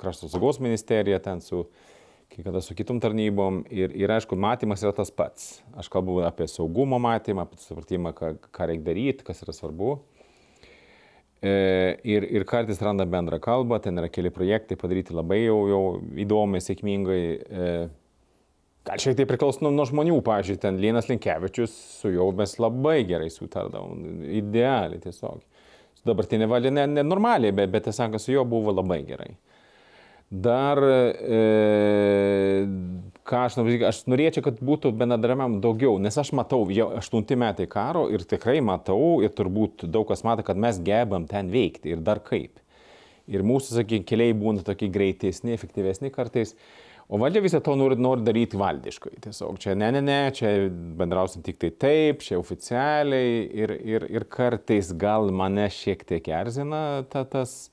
[0.01, 1.67] Krašto saugos ministerija, ten su,
[2.29, 3.63] kai kada su kitom tarnybom.
[3.73, 5.59] Ir, ir aišku, matymas yra tas pats.
[5.79, 9.97] Aš kalbu apie saugumo matymą, apie supratimą, ką, ką reikia daryti, kas yra svarbu.
[11.39, 11.53] E,
[12.03, 15.83] Ir, ir kartais randa bendrą kalbą, ten yra keli projektai padaryti labai jau, jau
[16.19, 17.23] įdomiai, sėkmingai.
[17.39, 17.71] E,
[18.89, 23.03] Gal šiek tiek priklauso nuo, nuo žmonių, pažiūrėjau, ten Lienas Linkevičius, su juo mes labai
[23.07, 25.43] gerai sutardavom, idealiai tiesiog.
[25.99, 29.33] Su dabartinė valdžia ne, nenormaliai, bet, bet sakant, su juo buvo labai gerai.
[30.29, 31.37] Dar, e,
[33.25, 37.65] ką aš noriu, aš norėčiau, kad būtų bendradarbiavimo daugiau, nes aš matau jau aštunti metai
[37.69, 42.03] karo ir tikrai matau ir turbūt daug kas mato, kad mes gebam ten veikti ir
[42.05, 42.61] dar kaip.
[43.29, 46.53] Ir mūsų, sakykime, keliai būna tokie greitesni, efektyvesni kartais.
[47.09, 49.15] O valdžia visą to nori, nori daryti valdiškai.
[49.25, 54.29] Tiesiog čia ne, ne, ne, čia bendrausim tik tai taip, čia oficialiai ir, ir, ir
[54.29, 57.71] kartais gal mane šiek tiek erzina ta, tas,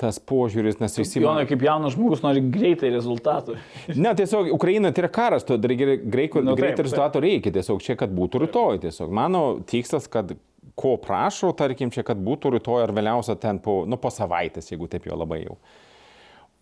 [0.00, 1.20] tas požiūris, nes visi...
[1.22, 3.58] Jonai, kaip jaunas žmogus, nori greitai rezultatų.
[4.04, 8.42] Ne, tiesiog Ukraina tai yra karas, to greito Nu, rezultato reikia, tiesiog čia, kad būtų
[8.46, 8.82] rytoj.
[8.82, 10.34] Tiesiog mano tikslas, kad
[10.74, 14.88] ko prašau, tarkim, čia, kad būtų rytoj ar vėliausia ten po, nu, po savaitės, jeigu
[14.90, 15.58] taip jau labai jau.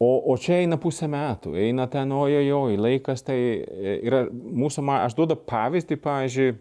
[0.02, 5.04] O, o čia eina pusę metų, eina ten, ojojoj, laikas tai e, yra mūsų, ma-
[5.06, 6.54] aš duodu pavyzdį, pavyzdžiui,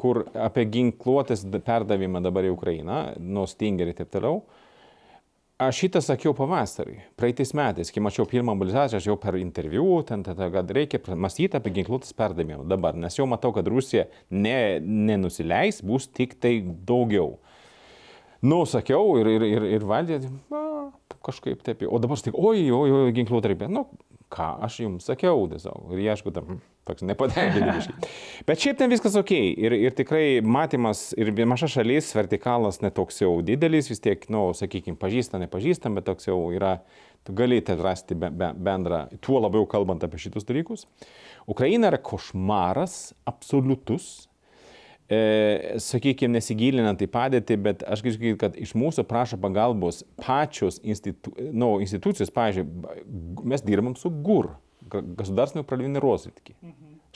[0.00, 4.40] kur apie ginkluotės perdavimą dabar į Ukrainą, nuo Stingerį ir taip toliau.
[5.62, 10.22] Aš šitą sakiau pavasarį, praeitais metais, kai mačiau pirmą mobilizaciją, aš jau per interviu, ten,
[10.26, 15.82] tada, kad reikia mąstyti apie ginkluotės perdavimą dabar, nes jau matau, kad Rusija ne, nenusileis,
[15.84, 16.56] bus tik tai
[16.88, 17.36] daugiau.
[18.42, 20.62] Nu, sakiau ir, ir, ir, ir valdė, na,
[21.22, 23.70] kažkaip taip, o dabar tik, oi, oi, oi, ginkluotė reikia.
[23.70, 23.86] Nu,
[24.32, 25.92] ką aš jums sakiau, tiesiog.
[25.94, 27.94] Ir ieškau tam, toks nepatenkinti.
[28.46, 29.30] Bet šiaip ten viskas ok.
[29.34, 34.98] Ir, ir tikrai matymas ir maža šalis, vertikalas netoks jau didelis, vis tiek, nu, sakykime,
[35.00, 36.78] pažįstam, nepažįstam, bet toks jau yra,
[37.26, 40.88] tu gali ten rasti be, be, bendrą, tuo labiau kalbant apie šitus dalykus.
[41.50, 44.26] Ukraina yra košmaras absoliutus,
[45.06, 51.34] e, sakykime, nesigilinant į padėtį, bet aš sakyti, kad iš mūsų prašo pagalbos pačios institu,
[51.54, 52.66] nu, institucijos, pavyzdžiui,
[53.54, 54.50] mes dirbam su GUR,
[54.91, 56.55] Государственный управління розвідки.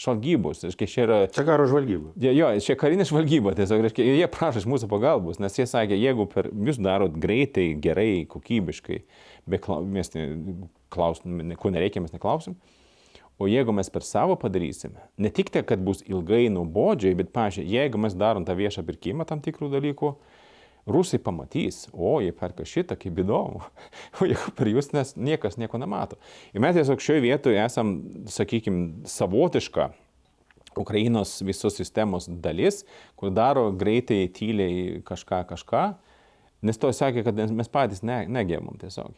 [0.01, 2.09] Žvalgybos, reiškia, čia yra Čia karo žvalgyba.
[2.17, 5.67] Jo, jo, čia karinė žvalgyba, tiesiog, reiškia, ir jie prašo iš mūsų pagalbos, nes jie
[5.69, 9.01] sakė, jeigu per, jūs darot greitai, gerai, kokybiškai,
[9.45, 10.25] be klau, mes ne,
[10.89, 12.55] klausim, ne, ko nereikia, mes neklausim,
[13.37, 17.69] o jeigu mes per savo padarysime, ne tik tai, kad bus ilgai nuobodžiai, bet, pažiūrėjau,
[17.75, 20.15] jeigu mes darom tą viešą pirkimą tam tikrų dalykų,
[20.86, 23.62] rusai pamatys, o jie perka šitą, kaip įdomu,
[24.20, 26.18] o jeigu per jūs nes niekas nieko nemato.
[26.54, 27.96] Ir mes tiesiog šioje vietoje esam,
[28.30, 29.90] sakykime, savotiška
[30.76, 32.84] Ukrainos visos sistemos dalis,
[33.16, 35.84] kur daro greitai, tyliai kažką, kažką,
[36.66, 39.14] nes to sakė, kad mes patys ne, negebam tiesiog.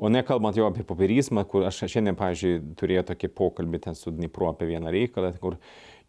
[0.00, 4.48] O nekalbant jau apie papirysmą, kur aš šiandien, pavyzdžiui, turėjau tokį pokalbį ten su Dnipru
[4.48, 5.58] apie vieną reikalą, kur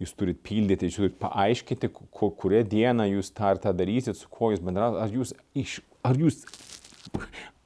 [0.02, 4.28] jūs turit pildyti, jūs turit paaiškinti, ku- kurią dieną jūs tą ir tą darysit, su
[4.34, 6.42] kuo jūs bendrausit, ar jūs iš, ar jūs,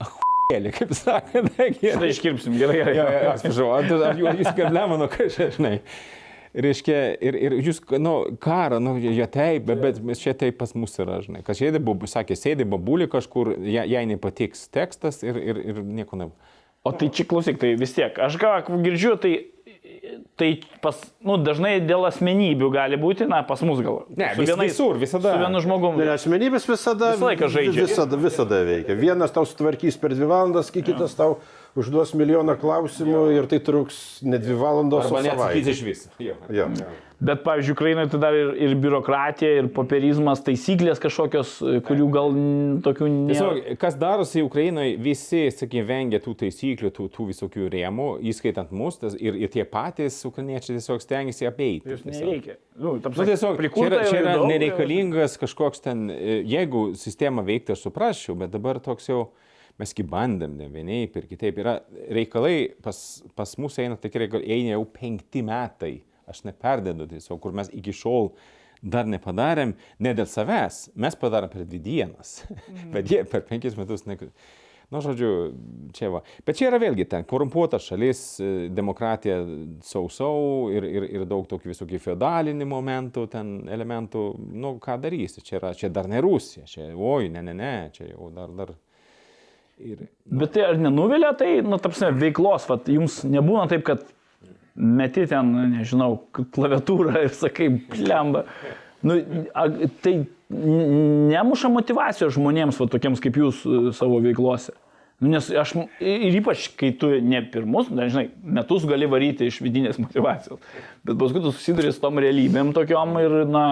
[0.04, 2.12] ahujėlė, kaip Tai gerai.
[2.12, 2.94] iškirpsim, gerai, gerai.
[2.98, 5.76] Jo, jo, jo, atsiprašau, ar, ar jūs, jūs gerlemano kažkaip, žinai.
[6.56, 10.94] Reiškia, ir, ir jūs, nu, karą, nu, jie taip, bet, bet čia taip pas mus
[11.04, 11.42] yra, žinai.
[11.44, 16.16] Kas sėdė, babu- sakė, sėdė babulį kažkur, jai, jai nepatiks tekstas ir, ir, ir nieko
[16.22, 16.30] ne.
[16.88, 18.54] O tai čia klausyk, tai vis tiek, aš ką
[18.86, 19.34] girdžiu, tai,
[20.38, 20.50] tai
[20.82, 24.04] pas, nu, dažnai dėl asmenybių gali būti, na, pas mus gal.
[24.16, 25.34] Ne, vis- visur, visada.
[25.36, 25.98] Su vienu žmogum.
[26.02, 27.86] Ne, asmenybės visada, Visą laiką žaidžia.
[27.88, 28.96] Visada, visada veikia.
[29.00, 31.38] Vienas tau sutvarkys per dvi valandas, ki- kitas tau
[31.76, 36.14] užduos milijoną klausimų ir tai truks ne dvi valandos, Arba o neatsakys iš viso.
[36.24, 36.38] Jo.
[36.54, 36.70] Jo.
[37.20, 41.54] Bet, pavyzdžiui, Ukrainoje tai dar ir, ir biurokratija, ir popierizmas, taisyklės kažkokios,
[41.88, 42.34] kurių gal
[42.84, 43.30] tokių nėra.
[43.30, 49.00] Tiesiog, kas darosi Ukrainoje, visi, sakykime, vengia tų taisyklių, tų, tų visokių rėmų, įskaitant mus,
[49.00, 51.96] tas, ir, ir tie patys ukrainiečiai tiesiog stengiasi apeiti.
[51.96, 52.60] Jūs nereikia.
[52.76, 57.48] Nu, ta Nu, tiesiog, čia prikurta yra, čia yra nereikalingas kažkoks ten, e, jeigu sistema
[57.48, 59.30] veiktų, aš suprasčiau, bet dabar toks jau,
[59.82, 61.78] mes kaip bandėm, ne vienaip ir kitaip, yra
[62.16, 63.00] reikalai, pas,
[63.36, 65.96] pas mus eina tikrai, eina jau penkti metai,
[66.32, 68.32] aš neperdedu tiesiog, kur mes iki šiol
[68.86, 72.38] dar nepadarėm, ne dėl savęs, mes padarėm per dvi dienas,
[72.94, 74.20] bet jie per penkis metus ne...
[74.94, 75.30] Nu, žodžiu,
[75.98, 76.20] čia va.
[76.46, 78.20] Bet čia yra vėlgi ten korumpuota šalis,
[78.70, 79.40] demokratija
[79.82, 84.26] sausau ir, ir, ir daug tokių visokių feudalinių momentų, ten elementų.
[84.54, 88.12] Nu, ką darysi, čia, yra, čia dar ne Rusija, čia, oi, ne, ne, ne, čia
[88.12, 88.76] jau dar, dar.
[89.76, 94.06] Ir, Bet tai ar nenuvilia tai, nu, tapsime, veiklos, vat, jums nebūna taip, kad
[94.76, 98.46] meti ten, nežinau, klaviatūrą ir sakai, plemba.
[99.06, 99.20] Nu,
[99.52, 99.68] a,
[100.04, 100.16] tai
[100.50, 104.76] nemuša motivacijos žmonėms, va, tokiems kaip jūs e, savo veiklose.
[105.20, 110.00] Nu, Nes aš, ir ypač, kai tu ne pirmus, dažnai, metus gali varyti iš vidinės
[110.02, 110.60] motivacijos,
[111.08, 113.66] bet paskui tu susiduri su tom realybėm tokiom ir, na,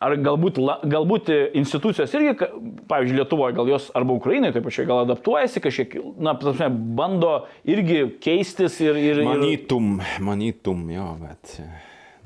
[0.00, 1.28] Ar galbūt, la- galbūt
[1.60, 2.46] institucijos irgi,
[2.88, 7.34] pavyzdžiui, Lietuvoje, gal jos arba Ukrainoje taip pačiai, gal adaptuojasi kažkiek, na, prasme, bando
[7.68, 8.96] irgi keistis ir...
[8.96, 9.90] ir, ir manytum,
[10.24, 11.52] manytum, jo, bet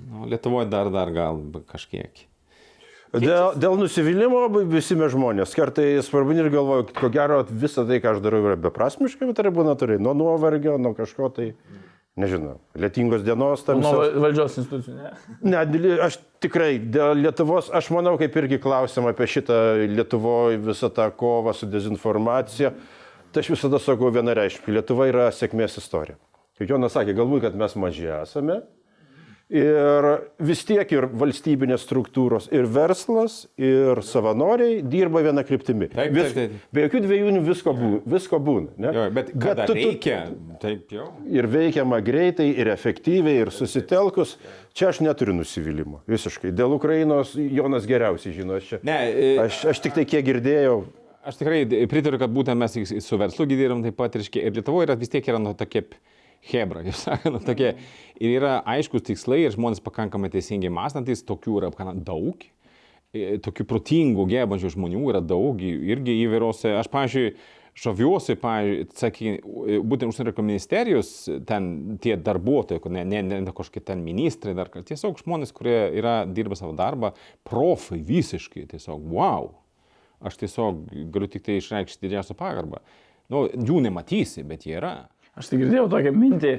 [0.06, 2.22] nu, Lietuvoje dar, dar gal kažkiek.
[3.14, 5.52] Dėl, dėl nusivylimų visi mes žmonės.
[5.54, 9.52] Kartais svarbu ir galvoju, ko gero visą tai, ką aš darau, yra beprasmiška, bet tai
[9.54, 11.52] būna turi nuo nuovargio, nuo kažko tai,
[12.20, 13.80] nežinau, lietingos dienos tam.
[13.82, 15.12] Nuo val- valdžios institucijų, ne?
[15.42, 19.58] Ne, aš tikrai dėl Lietuvos, aš manau, kaip irgi klausim apie šitą
[19.90, 22.74] Lietuvoje visą tą kovą su dezinformacija.
[23.34, 26.14] Tai aš visada sakau vienareiškiai, Lietuva yra sėkmės istorija.
[26.54, 28.60] Kaip Jonas sakė, galbūt, kad mes maži esame.
[29.52, 30.06] Ir
[30.40, 35.90] vis tiek ir valstybinės struktūros, ir verslas, ir savanoriai dirba vieną kryptimį.
[35.92, 36.72] Taip, Vis- taip, taip.
[36.72, 37.98] Be jokių dviejų visko būna.
[38.08, 38.92] Visko būna ne?
[38.96, 40.32] Jo, bet kada tu- tu- reikia,
[40.64, 41.10] taip jau.
[41.28, 44.38] ir veikiama greitai, ir efektyviai, ir susitelkus.
[44.72, 46.00] Čia aš neturiu nusivylimų.
[46.08, 46.50] Visiškai.
[46.50, 48.56] Dėl Ukrainos Jonas geriausiai žino.
[48.56, 50.84] Aš, čia, Ne, e, aš, aš tik tai kiek girdėjau.
[51.24, 52.72] Aš tikrai pritariu, kad būtent mes
[53.04, 55.96] su verslu gydyram taip pat, reiškia, ir Lietuvoje yra vis tiek yra nu, tokie p-
[56.50, 57.74] hebra, kaip sakant, nu, tokie.
[58.22, 62.46] Ir yra aiškus tikslai ir žmonės pakankamai teisingai mąstantis, tokių yra pakankamai daug.
[63.14, 66.74] E, Tokių protingų, gebančių žmonių yra daug, irgi įvairiose.
[66.78, 67.34] Aš, pavyzdžiui,
[68.38, 69.32] pavyzdžiui, sakė,
[69.82, 71.12] būtent užsienio reikalų ministerijos,
[71.48, 75.78] ten tie darbuotojai, kur ne, ne, ne kažkokie ten ministrai, dar ką, tiesiog žmonės, kurie
[75.98, 77.14] yra, dirba savo darbą,
[77.46, 79.50] profai visiškai, tiesiog, wow.
[80.24, 82.80] Aš tiesiog galiu tik tai išreikšti didžiausią pagarbą.
[83.32, 84.94] Nu, jų nematysi, bet jie yra.
[85.38, 86.52] Aš tai girdėjau tokią mintį,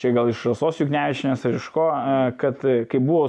[0.00, 3.26] čia gal iš Rasos Juknevičinės ar iš ko, e, kad e, kai, buvo,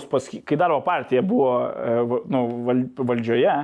[0.48, 3.56] kai darbo partija buvo e, va- nu, val, valdžioje,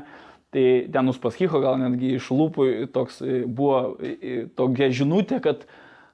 [0.55, 3.19] tai ten Uspaskicho gal netgi iš lūpų toks
[3.51, 3.97] buvo
[4.55, 5.65] tokia žinutė, kad,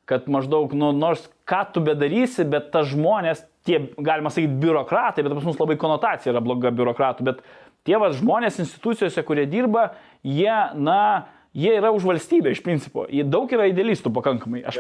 [0.10, 5.38] kad maždaug, nu, nors ką tu bedarysi, bet tas žmonės, tie, galima sakyti, biurokratai, bet
[5.38, 7.46] pas mus labai konotacija yra bloga biurokratų, bet
[7.86, 9.92] tie vas žmonės institucijose, kurie dirba,
[10.26, 13.06] jie, na, jie yra už valstybę iš principo.
[13.10, 14.64] Jie daug yra idealistų pakankamai.
[14.66, 14.80] Aš,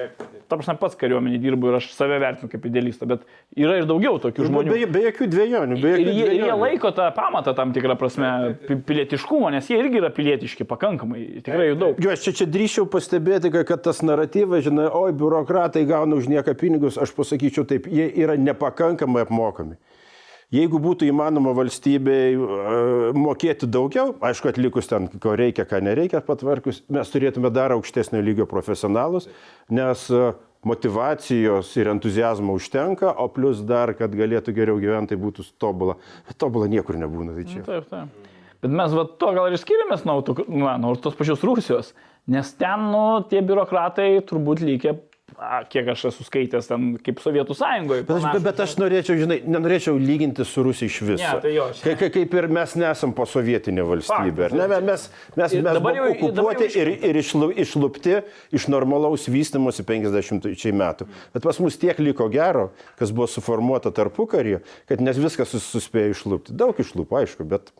[0.49, 3.21] ta prasme, pats kariuomenį dirbu ir aš save vertinu kaip idealistą, bet
[3.55, 4.73] yra ir daug tokių žmonių.
[4.73, 5.77] Be, be jokių dviejonių.
[5.83, 6.59] Be Ir jokių jie, ir jie dvejonių.
[6.65, 8.31] laiko tą pamatą tam tikrą prasme
[8.67, 12.01] pi- pilietiškumo, nes jie irgi yra pilietiški pakankamai, tikrai jų daug.
[12.03, 16.27] Jo, aš čia, čia drįšiau pastebėti, kad, kad tas naratyvas, žinai, oi, biurokratai gauna už
[16.33, 19.77] nieką pinigus, aš pasakyčiau taip, jie yra nepakankamai apmokami.
[20.53, 22.39] Jeigu būtų įmanoma valstybei e,
[23.17, 28.45] mokėti daugiau, aišku, atlikus ten, ko reikia, ką nereikia, patvarkus, mes turėtume dar aukštesnio lygio
[28.49, 29.25] profesionalus,
[29.73, 30.27] nes e,
[30.69, 35.97] motivacijos ir entuzijazmo užtenka, o plus dar, kad galėtų geriau gyventi, tai būtų tobula.
[36.29, 37.33] Bet tobula niekur nebūna.
[37.39, 37.63] Tai čia.
[37.65, 38.29] Taip, taip.
[38.63, 41.91] Bet mes va, to gal ir skiriamės nuo, na, nuo tos pačios Rusijos,
[42.31, 44.95] nes ten, nu, tie biurokratai turbūt lygiai,
[45.39, 48.03] a, kiek aš esu skaitęs ten, kaip Sovietų sąjungoje.
[48.07, 51.23] Bet aš, bet, bet aš norėčiau, žinai, nenorėčiau lyginti su Rusija iš viso.
[51.23, 54.45] Ne, tai jo, čia- Ka- ka- Kaip ir mes nesam posovietinė valstybė.
[54.45, 56.87] ar Ne, mes, mes, mes, Ir mes dabar buvom jau- dabar jau okupuoti iš- ir,
[57.09, 58.21] ir išlu, išlupti
[58.53, 61.07] iš normalaus vystimosi 50 metų.
[61.33, 65.65] Bet pas mus tiek liko gero, kas buvo suformuota tarpu karį, kad nes viskas sus-
[65.73, 66.53] suspėjo išlupti.
[66.55, 67.71] Daug išlupo, aišku, bet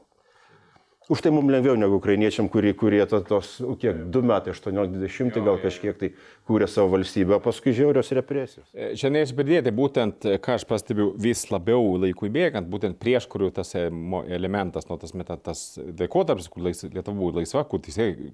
[1.09, 5.59] už tai mums lengviau negu ukrainiečiam, kurie, kurie to, tos, kiek, 2 metai, 18-20 gal
[5.63, 6.11] kažkiek tai
[6.47, 8.69] kūrė savo valstybę, paskui žiaurios represijos.
[8.71, 13.27] E, Čia norėčiau pridėti, būtent, e, ką aš pastebiu vis labiau laikui bėgant, būtent prieš
[13.31, 13.89] kurių tas e,
[14.37, 18.31] elementas, nu, tas, meta, tas laikotarpis, kur lais, Lietuva buvo laisva, kur teisėjai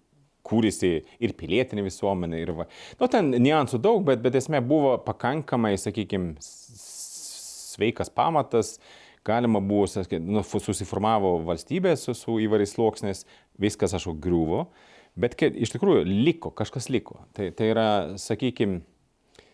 [0.49, 2.65] kūrėsi ir pilietinė visuomenė, ir va.
[2.99, 6.37] Nu, ten niuansų daug, bet, bet esmė buvo pakankamai, sakykime,
[7.79, 8.77] sveikas pamatas,
[9.29, 9.87] galima buvo,
[10.25, 13.25] nu, susiformavo valstybė su, su įvairiais sluoksniais,
[13.61, 14.65] viskas, aš griuvo,
[15.19, 17.21] bet kai, iš tikrųjų liko, kažkas liko.
[17.37, 17.89] Tai, tai yra,
[18.21, 18.81] sakykime,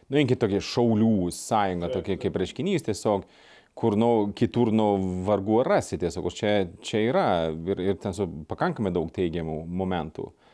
[0.10, 3.28] nu, inkit tokia šaulių sąjunga, tokia kaip reiškinys tiesiog
[3.76, 4.88] kur, nu, kitur, nu,
[5.28, 6.56] vargu ar rasi tiesiog, čia,
[6.86, 10.30] čia yra ir, ir ten su pakankamai daug teigiamų momentų.
[10.32, 10.45] E,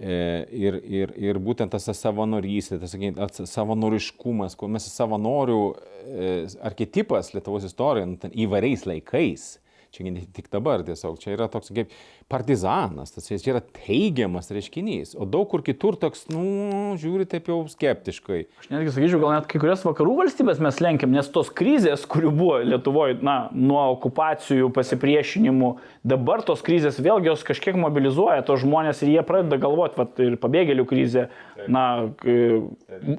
[0.00, 6.30] ir, ir, ir būtent tas savanorystė, tas savanoriškumas, kur mes savanorių e,
[6.64, 9.50] archetipas Lietuvos istorijoje nu, įvairiais laikais
[9.92, 11.92] čia ne tik dabar tiesiog, čia yra toks kaip
[12.32, 17.58] partizanas, tas čia yra teigiamas reiškinys, o daug kur kitur toks, nu, žiūri taip jau
[17.68, 18.40] skeptiškai.
[18.62, 22.32] Aš netgi sakyčiau, gal net kai kurias vakarų valstybės mes lenkiam, nes tos krizės, kurių
[22.38, 25.74] buvo Lietuvoje, na, nuo okupacijų, pasipriešinimų,
[26.08, 30.40] dabar tos krizės vėlgi jos kažkiek mobilizuoja tos žmonės ir jie pradeda galvoti, va, ir
[30.40, 31.28] pabėgėlių krizė,
[31.68, 31.86] na,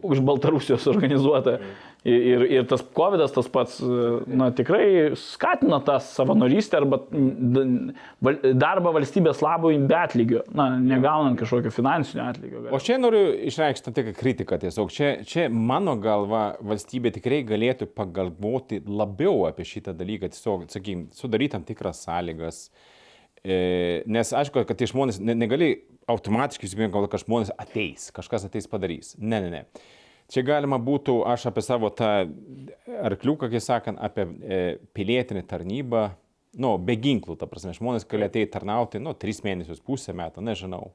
[0.01, 1.59] už Baltarusijos organizuota.
[1.61, 3.77] Mm Ir, ir tas COVID tas pats,
[4.27, 6.97] na, tikrai skatino tą savanorystę arba
[8.59, 12.65] darbą valstybės labui be atlygio, na, negaunant kažkokio finansinio atlygio.
[12.75, 14.91] O čia noriu išreikšti tam tikrą kritiką tiesiog.
[14.91, 21.55] Čia, čia mano galva valstybė tikrai galėtų pagalvoti labiau apie šitą dalyką, tiesiog, sakykime, sudaryti
[21.55, 22.65] tam tikras sąlygas.
[23.47, 25.71] E, nes aišku, kad tie žmonės ne, negali
[26.11, 29.15] automatiškai įsivaizduoti, kad žmonės ateis, kažkas ateis padarys.
[29.23, 29.65] Ne, ne, ne.
[30.31, 32.09] Čia galima būtų, aš apie savo tą
[33.03, 34.59] arkliuką, kaip sakant, apie e,
[34.95, 36.03] pilietinį tarnybą,
[36.61, 40.91] nu, be ginklų, ta prasme, žmonės gali ateiti tarnauti, nu, tris mėnesius, pusę metų, nežinau.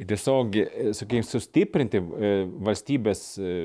[0.00, 2.30] Ir tiesiog, e, sakykime, sustiprinti e,
[2.68, 3.56] valstybės e,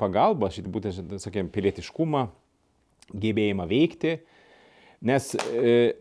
[0.00, 2.26] pagalbą, šitą būtent, sakykime, pilietiškumą,
[3.14, 4.18] gebėjimą veikti,
[5.06, 5.26] Nes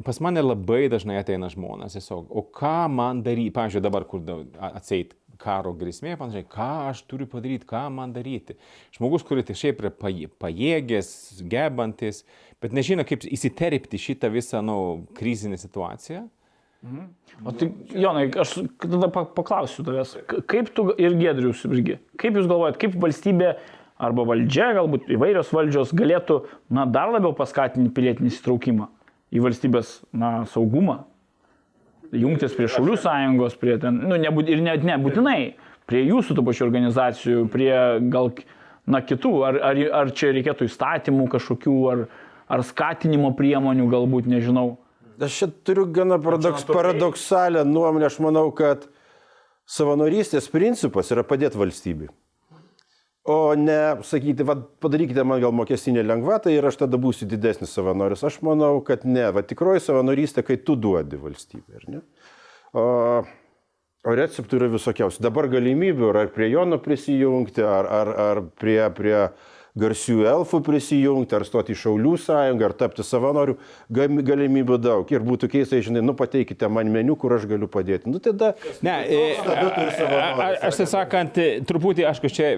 [0.07, 4.23] pas mane labai dažnai ateina žmonės tiesiog, o ką man daryti, pavyzdžiui, dabar, kur
[4.71, 5.11] atseit
[5.41, 8.57] karo grėsmė, panašiai, ką aš turiu padaryti, ką man daryti.
[8.95, 9.91] Žmogus, kuris tai šiaip yra
[10.41, 11.09] pajėgęs,
[11.51, 12.23] gebantis,
[12.63, 14.77] bet nežino, kaip įsiterpti šitą visą, nu,
[15.17, 16.25] krizinę situaciją.
[16.85, 17.05] Mhm.
[17.45, 20.17] O tai, Jonai, aš tada paklausiu tavęs,
[20.51, 23.55] kaip tu ir Gedrius irgi, kaip jūs galvojat, kaip valstybė
[24.05, 28.89] arba valdžia, galbūt įvairios valdžios galėtų na, dar labiau paskatinti pilietinį įsitraukimą
[29.33, 31.01] į valstybės na, saugumą,
[32.13, 35.55] jungtis prie Šaulių sąjungos, prie ten, nu, nebūt, ir net nebūtinai,
[35.89, 37.71] prie jūsų tų pačių organizacijų, prie
[38.13, 38.31] gal,
[38.89, 42.03] na, kitų, ar, ar, ar čia reikėtų įstatymų kažkokių, ar,
[42.51, 44.75] ar skatinimo priemonių, galbūt, nežinau.
[45.15, 48.89] Aš čia turiu gana paradoks, paradoksalę nuomonę, aš manau, kad
[49.65, 52.11] savanorystės principas yra padėti valstybei.
[53.25, 58.21] O ne sakyti, va, padarykite man gal mokestinę lengvatą ir aš tada būsiu didesnis savanoris.
[58.27, 59.23] Aš manau, kad ne.
[59.33, 62.03] Va, tikroji savanorystė, kai tu duodi valstybė.
[62.77, 62.83] O,
[64.05, 65.23] o receptų yra visokiausių.
[65.25, 69.17] Dabar galimybių yra ar prie Jono prisijungti, ar, ar, ar prie, prie
[69.79, 73.57] garsių elfų prisijungti, ar stoti į Šaulių sąjungą, ar tapti savanoriu,
[73.91, 75.11] galimybių daug.
[75.11, 78.11] Ir būtų keista, žinai, nu pateikite man meniu, kur aš galiu padėti.
[78.11, 78.53] Nu, tada,
[78.85, 79.19] ne, e,
[80.69, 82.53] aš tai sakant, truputį, aišku, čia,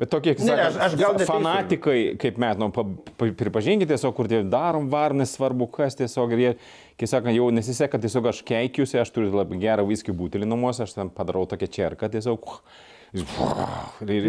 [0.00, 2.68] bet tokie, kaip sakant, aš, aš gal fanatikai, kaip mes, nu,
[3.16, 6.52] pripažinkite tiesiog, kur tie darom var, nesvarbu kas tiesiog, ir jie,
[7.00, 10.98] kai sakant, jau nesiseka, tiesiog aš keikiuosi, aš turiu labai gerą viskį būtelį namuose, aš
[10.98, 14.28] ten padarau tokią čerką, tiesiog, Ir, ir,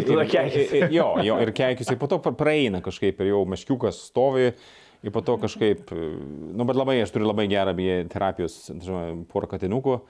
[0.78, 4.50] ir, jo, jo, ir keikis, ir po to praeina kažkaip, ir jau meškiukas stovi,
[5.02, 7.74] ir po to kažkaip, nu, bet labai, aš turiu labai gerą
[8.12, 10.00] terapijos, žinoma, porą katinukų,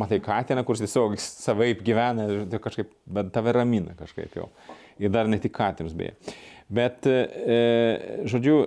[0.00, 4.50] matai katiną, kuris tiesiog savaip gyvena, ir kažkaip, bet tave ramina kažkaip jau.
[5.00, 6.12] Ir dar ne tik katinus beje.
[6.70, 7.56] Bet, e,
[8.30, 8.60] žodžiu,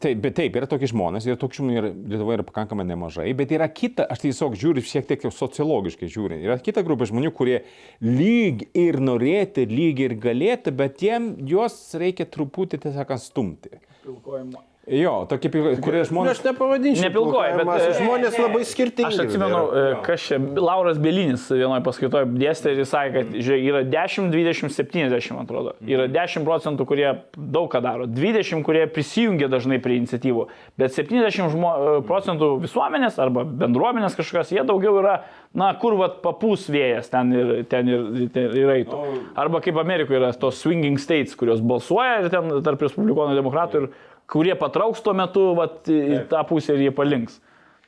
[0.00, 3.68] taip, bet taip, yra tokie žmonės, ir tokių žmonių Lietuvoje yra pakankamai nemažai, bet yra
[3.68, 7.58] kita, aš tiesiog žiūriu šiek tiek jau sociologiškai žiūrint, yra kita grupė žmonių, kurie
[8.00, 13.76] lyg ir norėtų, lyg ir galėtų, bet jiem juos reikia truputį, tiesiog, stumti.
[14.06, 14.69] Pilkojimo.
[14.88, 16.10] Jo, tokie, kurie žmonės.
[16.10, 17.04] Nu, aš nepavadinčiau.
[17.04, 19.10] Nepilkoji, bet e, žmonės labai skirtingi.
[19.12, 23.66] Aš atsimenu, e, kas čia, Lauras Belinis vienoje paskaitoje dėstė ir jis sakė, kad žiūrėk,
[23.68, 25.76] yra 10, 20, 70, atrodo.
[25.84, 27.06] Yra 10 procentų, kurie
[27.36, 30.48] daug ką daro, 20, kurie prisijungia dažnai prie iniciatyvų,
[30.80, 35.20] bet 70 žmo, e, procentų visuomenės arba bendruomenės kažkas, jie daugiau yra,
[35.52, 39.04] na, kur vat papūs vėjas ten ir, ten ir, ten ir eitų.
[39.38, 43.92] Arba kaip Amerikoje yra tos swinging states, kurios balsuoja ir ten tarp respublikonų demokratų ir
[44.30, 47.40] kurie patrauks tuo metu vat, į tą pusę ir jie palinks.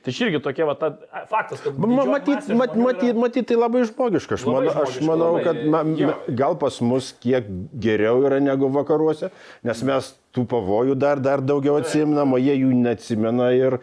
[0.03, 0.88] Tai irgi tokia, va, ta,
[1.30, 1.76] faktas, kad...
[1.78, 4.34] Matyt, mat, matyt, matyt, tai labai žmogiška.
[4.34, 7.47] Aš, labai man, aš manau, labai, kad ma, ma, gal pas mus kiek
[7.84, 9.30] geriau yra negu vakaruose,
[9.62, 13.78] nes mes tų pavojų dar, dar daugiau atsimnam, o jie jų neatsimena ir,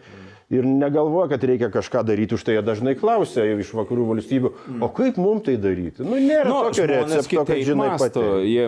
[0.50, 4.50] ir negalvoja, kad reikia kažką daryti, už tai jie dažnai klausia iš vakarų valstybių,
[4.82, 6.02] o kaip mums tai daryti?
[6.02, 8.24] Nu, nėra Nu, tokio recepto, kad žinai pati.
[8.50, 8.64] jie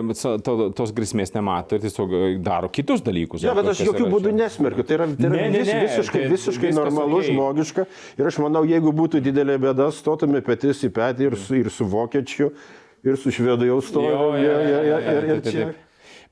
[0.47, 3.43] to, tos grėsmės nemato ir tiesiog e, daro kitus dalykus.
[3.43, 4.37] Ne, bet aš jokių būdų čia.
[4.45, 4.85] nesmerkiu.
[4.87, 7.33] Tai yra, tai yra Ne, ne, vis, ne, visiškai, tai visiškai normalu, okei.
[7.33, 7.85] žmogiška.
[8.21, 11.83] Ir aš manau, jeigu būtų didelė bėda, stotume petis į petį ir su, ir su
[11.91, 12.53] vokiečiu,
[13.03, 14.31] ir su švedu jau Jo,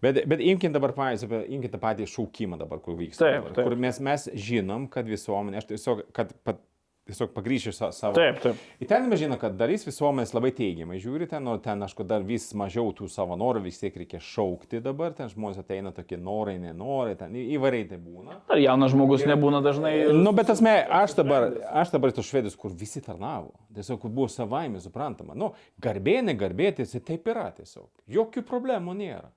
[0.01, 0.25] Ir, ir, ir.
[0.25, 3.27] Bet, bet imkim dabar, pavyzdžiui, imkim tą patį šaukimą dabar, kur vyksta.
[3.27, 3.67] Taip, dabar, taip.
[3.67, 6.61] Kur mes, mes žinom, kad visuomenė, aš tiesiog, kad pat,
[7.09, 8.15] tiesiog pagryšiu sa, savo.
[8.15, 8.59] Taip, taip.
[8.81, 12.23] Į ten mes žinom, kad dalis visuomenės labai teigiamai žiūri ten, o ten, aišku, dar
[12.25, 17.17] vis mažiau tų savanorių, vis tiek reikia šaukti dabar, ten žmonės ateina tokie norai, nenorai,
[17.19, 18.39] ten įvairiai tai būna.
[18.53, 19.93] Ar jaunas žmogus nebūna dažnai...
[20.13, 21.49] Nu, bet esmė, aš dabar,
[21.83, 25.37] aš dabar tos švedus, kur visi tarnavo, tiesiog buvo savaime suprantama.
[25.37, 27.89] Nu, garbė, negarbė, tiesiog taip yra tiesiog.
[28.11, 29.29] Jokių problemų nėra.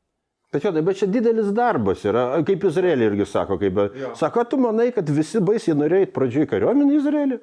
[0.54, 3.78] Bet, jo, tai- bet čia didelis darbas yra, kaip Izraelį irgi sako, kaip,
[4.14, 7.38] sako, tu manai, kad visi baisiai norėjo pradžioj kariuomenį Izraelį,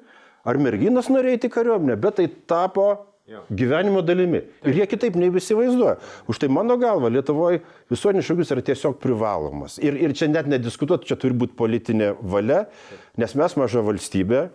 [0.48, 2.86] ar merginas norėjo į kariuomenę, bet tai tapo
[3.52, 4.40] gyvenimo dalimi.
[4.64, 5.98] Ir jie kitaip nei visi vaizduoja.
[6.28, 7.60] Už tai mano galva, Lietuvoje
[7.92, 9.76] visuotinis šūkis yra tiesiog privalomas.
[9.78, 12.64] Ir, ir čia net nediskutuoti, čia turi būti politinė valia,
[13.20, 14.48] nes mes maža valstybė,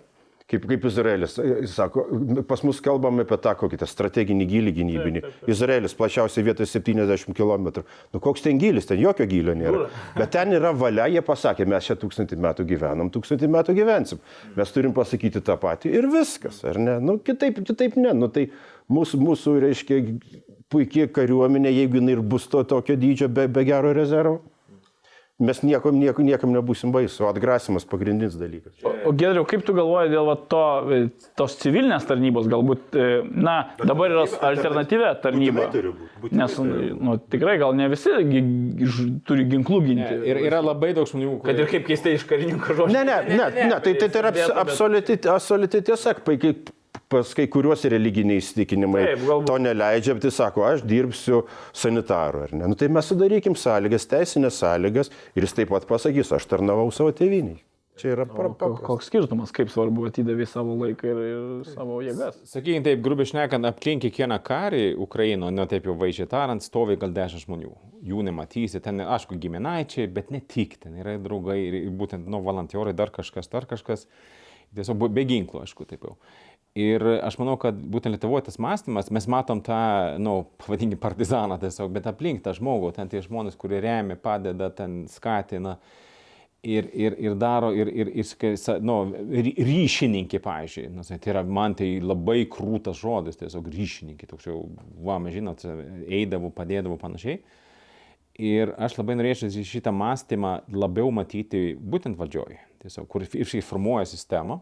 [0.47, 2.05] Kaip, kaip Izraelis jis sako,
[2.47, 5.21] pas mus kalbame apie tą kokį tą strateginį gilį gynybinį.
[5.51, 7.83] Izraelis plačiausiai vietoje 70 km.
[8.15, 9.89] Nu koks ten gilis, ten jokio gilio nėra.
[10.19, 14.23] Bet ten yra valia, jie pasakė, mes čia tūkstantį metų gyvenam, tūkstantį metų gyvensim.
[14.55, 16.95] Mes turim pasakyti tą patį ir viskas, ar ne?
[17.03, 18.15] Nu kitaip, kitaip ne.
[18.15, 18.47] Nu tai
[18.87, 19.99] mūsų, mūsų reiškia,
[20.71, 24.39] puikiai kariuomenė, jeigu jinai ir bus to tokio dydžio be, be gero rezervo.
[25.38, 28.73] Mes niekam, niekam, niekam nebūsim baisu, o atgrasimas pagrindinis dalykas.
[29.05, 30.97] O Gedriau, kaip tu galvoji dėl va, to, e,
[31.38, 35.67] tos civilinės tarnybos, galbūt, e, na, dabar yra alternatyvė tarnyba.
[36.31, 38.15] Nes, turi nu, tikrai gal ne visi
[39.29, 40.17] turi ginklų ginti.
[40.25, 42.97] Ir yra labai daug žmonių, Kad ir kaip keistai iš karininkų žodžių.
[42.97, 45.19] Ne, ne, ne, ne, tai, tai, tai yra abs- absoliuti
[45.85, 46.17] tiesa,
[47.09, 49.47] pas kai kuriuos religiniai įsitikinimai Taip, galbūt.
[49.47, 51.45] to neleidžia, bet tai sako, aš dirbsiu
[51.75, 52.67] sanitaru, ar ne?
[52.67, 57.13] Nu, tai mes sudarykim sąlygas, teisinės sąlygas ir jis taip pat pasakys, aš tarnavau savo
[57.15, 57.61] tėviniai.
[57.97, 58.83] Čia yra Ko- paprasta.
[58.85, 62.35] Koks skirtumas, kaip svarbu atidavė savo laiką ir, ir savo jėgas.
[62.45, 67.09] Sakykime taip, grubiai šnekant, aplink kiekvieną karį Ukraino, ne taip jau vaizdžiai tariant, stovi gal
[67.15, 67.71] dešimt žmonių.
[68.05, 72.93] Jų nematysi, ten, aišku, giminaičiai, bet ne tik, ten yra draugai, ir būtent, nu, volantiorai,
[72.93, 74.05] dar kažkas, dar kažkas.
[74.77, 76.17] Tiesiog be ginklų, aišku, taip jau.
[76.78, 81.55] Ir aš manau, kad būtent Lietuvoje tas mąstymas, mes matom tą, na, nu, pavadinkime, partizaną
[81.61, 85.78] tiesiog, bet aplink tą žmogų, ten tie žmonės, kurie remia, padeda, ten skatina
[86.61, 88.99] ir, ir, ir daro, ir, ir, ir nu,
[89.32, 94.61] ry- ryšininkė, pavyzdžiui, nu, tai yra man tai labai krūtas žodis, tiesiog ryšininkė, toks jau,
[95.01, 95.65] va, mes žinot,
[96.05, 97.41] eidavau, padėdavau panašiai.
[98.38, 104.61] Ir aš labai norėčiau šitą mąstymą labiau matyti būtent valdžioje, tiesiog, kur irgi formuoja sistemą.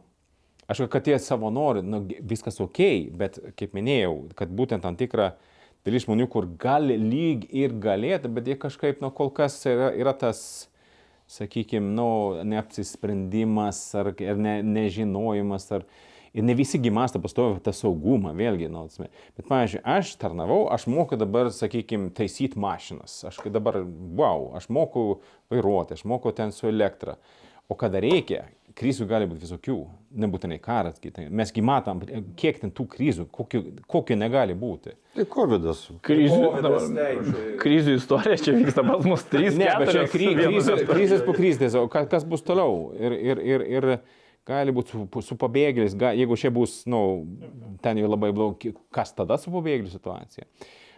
[0.67, 2.79] Aš kad tie savanori, nu, viskas ok,
[3.13, 5.35] bet kaip minėjau, kad būtent tam tikra
[5.85, 10.15] dalis žmonių, kur gali lyg ir galėtų, bet jie kažkaip, nu, kol kas yra, yra
[10.17, 10.39] tas,
[11.29, 12.09] sakykime, nu,
[12.45, 15.69] neapsisprendimas ar, ar ne, nežinojimas.
[15.77, 15.85] Ar,
[16.35, 19.07] ir ne visi gimasta pastovi tą saugumą, vėlgi, nu, atsme.
[19.37, 23.21] bet, pavyzdžiui, aš tarnavau, aš moku dabar, sakykime, taisyti mašinas.
[23.29, 23.79] Aš dabar,
[24.19, 25.21] wow, aš moku
[25.53, 27.15] vairuoti, aš moku ten su elektra.
[27.69, 28.43] O kada reikia,
[28.75, 29.75] krizių gali būti visokių,
[30.21, 31.27] nebūtinai karas, kitai.
[31.33, 32.01] Mesgi matom,
[32.37, 34.93] kiek ten tų krizių, kokių, kokių negali būti.
[35.15, 35.65] Tai COVID.
[36.05, 37.55] Krizių, Covidas, dabar- taip.
[37.63, 39.57] krizių istorija čia vyksta pas mus trys.
[39.57, 42.91] Ne, bet čia vienas krizės, krizės po krizės, o kas, kas bus toliau?
[42.99, 43.89] Ir, ir, ir, ir
[44.45, 48.75] gali būti su, su pabėgėliais, ga, jeigu čia bus, na, nu, ten jau labai blogai,
[48.93, 50.45] kas tada su pabėgėlių situacija?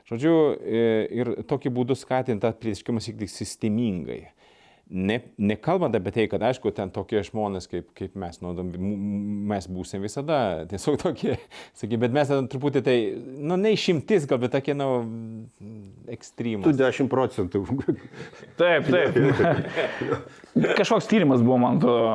[0.08, 0.82] Žodžiu, e,
[1.20, 4.22] ir tokiu būdu skatinti tą pilietiškumą šiek tiek sistemingai.
[4.88, 8.54] Ne, nekalbant apie tai, kad aišku, ten tokie žmonės kaip, kaip mes, nu,
[9.52, 11.36] mes būsim visada tiesiog tokie,
[11.80, 14.88] sakyk, bet mes ten truputį tai, nu, ne išimtis, gal, bet tokie, nu,
[16.08, 16.78] Tu ekstremus.
[16.78, 17.64] 10 procentų.
[18.60, 19.18] Taip, taip.
[20.78, 22.08] Kažkoks tyrimas buvo, man atrodo,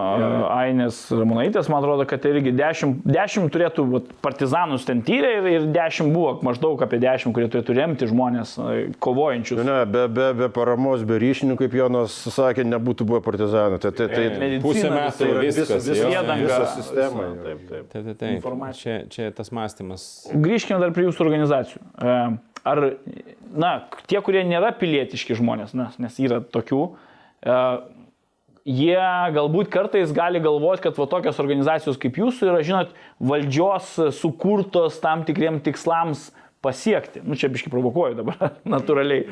[0.50, 5.66] Ainės Ramonaitės, man atrodo, kad irgi 10, 10 turėtų, vat, partizanus ten tyrė ir, ir
[5.74, 9.62] 10 buvo, maždaug apie 10, kurie turėtų remti žmonės e, kovojančius.
[9.66, 13.80] Ne, be, be, be paramos, be ryšinių, kaip Jonas sakė, nebūtų buvę partizanų.
[13.82, 15.88] Tai, tai, tai, Medicina Pusę visa metų yra, viskas.
[15.88, 17.26] visa sistema.
[17.42, 17.90] Taip, taip.
[17.92, 18.30] Taip, taip, taip.
[18.38, 19.02] Informacija.
[19.06, 20.06] Čia, čia tas mąstymas.
[20.32, 21.84] Grįžkime dar prie jūsų organizacijų.
[21.98, 22.16] E,
[22.62, 22.78] Ar,
[23.58, 23.70] na,
[24.06, 26.82] tie, kurie nėra pilietiški žmonės, nes, nes yra tokių,
[27.42, 27.56] e,
[28.70, 28.98] jie
[29.34, 35.26] galbūt kartais gali galvoti, kad va tokios organizacijos kaip jūsų yra, žinot, valdžios sukurtos tam
[35.26, 36.28] tikriem tikslams
[36.62, 37.24] pasiekti.
[37.26, 39.26] Nu, čia biškai provokuoju dabar, natūraliai.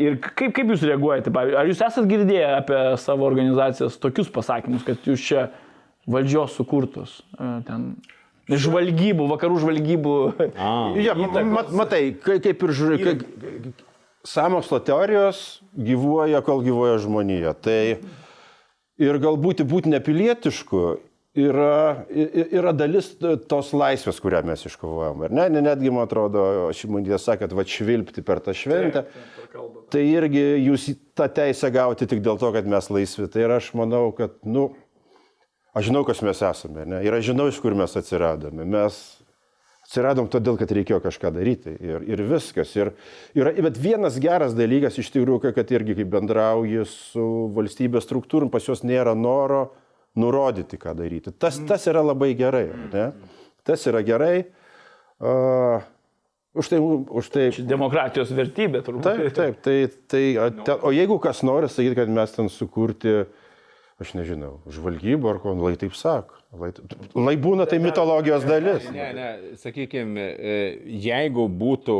[0.00, 1.28] Ir kaip, kaip jūs reaguojate?
[1.34, 5.46] Pavyzdžiui, Ar jūs esate girdėję apie savo organizacijas tokius pasakymus, kad jūs čia
[6.08, 7.18] valdžios sukurtos.
[7.36, 7.90] e, Ten
[8.48, 10.14] žvalgybų, vakarų žvalgybų.
[10.56, 10.70] A,
[11.06, 13.74] Ja, mat, matai, kai- kaip ir žiūri, kai,
[14.24, 17.52] samokslo teorijos gyvuoja, kol gyvuoja žmonija.
[17.60, 17.78] Tai
[19.02, 20.82] ir galbūt būti nepilietišku
[21.34, 22.04] yra,
[22.52, 23.12] yra dalis
[23.48, 25.24] tos laisvės, kurią mes iškovojom.
[25.26, 25.48] ar Ne?
[25.54, 26.44] Ne, netgi, man atrodo,
[26.76, 29.06] šimundė sakė, va švilpti per tą šventę.
[29.92, 33.30] Tai irgi jūs tą teisę gauti tik dėl to, kad mes laisvi.
[33.32, 34.70] Tai ir aš manau, kad, nu,
[35.72, 36.86] aš žinau, kas mes esame.
[36.88, 37.02] Ne?
[37.06, 38.68] Ir aš žinau, iš kur mes atsiradome.
[38.68, 39.00] Mes
[39.86, 41.72] atsiradom todėl, kad reikėjo kažką daryti.
[41.80, 42.76] Ir, ir viskas.
[42.76, 42.92] Ir,
[43.36, 48.68] ir, bet vienas geras dalykas iš tikrųjų, kad irgi kaip bendrauji su valstybės struktūrum, pas
[48.68, 49.70] juos nėra noro
[50.18, 51.32] nurodyti, ką daryti.
[51.40, 52.66] Tas, tas yra labai gerai.
[52.92, 53.06] Ne?
[53.66, 54.44] Tas yra gerai.
[55.22, 55.84] Uh,
[56.58, 56.80] už tai,
[57.20, 59.06] už tai Demokratijos vertybė turbūt.
[59.06, 59.76] Taip, taip, tai,
[60.10, 60.24] tai,
[60.82, 63.22] o jeigu kas nori sakyti, kad mes ten sukurti,
[64.00, 66.38] aš nežinau, žvalgybą ar ko, lai taip sako.
[66.60, 66.68] Lai,
[67.16, 68.84] lai būna tai mitologijos dalis.
[68.92, 69.28] Ne, ne,
[69.60, 70.26] sakykime,
[71.00, 71.96] jeigu būtų,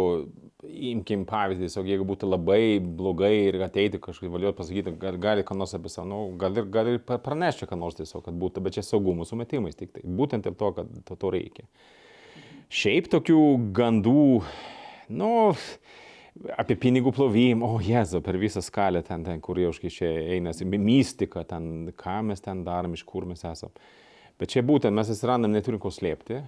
[0.92, 5.56] imkim pavyzdį, tiesiog jeigu būtų labai blogai ir ateiti kažkaip valiot pasakyti, gal, gali ką
[5.58, 8.76] nors apie savo, nu, gal ir, gal ir pranešti, ką nors tiesiog, kad būtų, bet
[8.78, 10.04] čia saugumo sumetimais tik tai.
[10.04, 11.66] Būtent dėl to, kad to, to reikia.
[12.72, 13.40] Šiaip tokių
[13.76, 14.28] gandų,
[15.16, 15.32] nu,
[16.56, 21.44] apie pinigų plovimą, o jezu, per visą skalę ten, ten kur jau čia einasi, mystika,
[21.48, 23.72] ten, ką mes ten darom, iš kur mes esame.
[24.40, 26.40] Bet čia būtent mes atsirandam, neturim ko slėpti.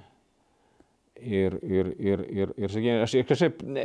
[1.24, 3.84] Ir, ir, ir, ir, ir sakykime, aš kažkaip ne,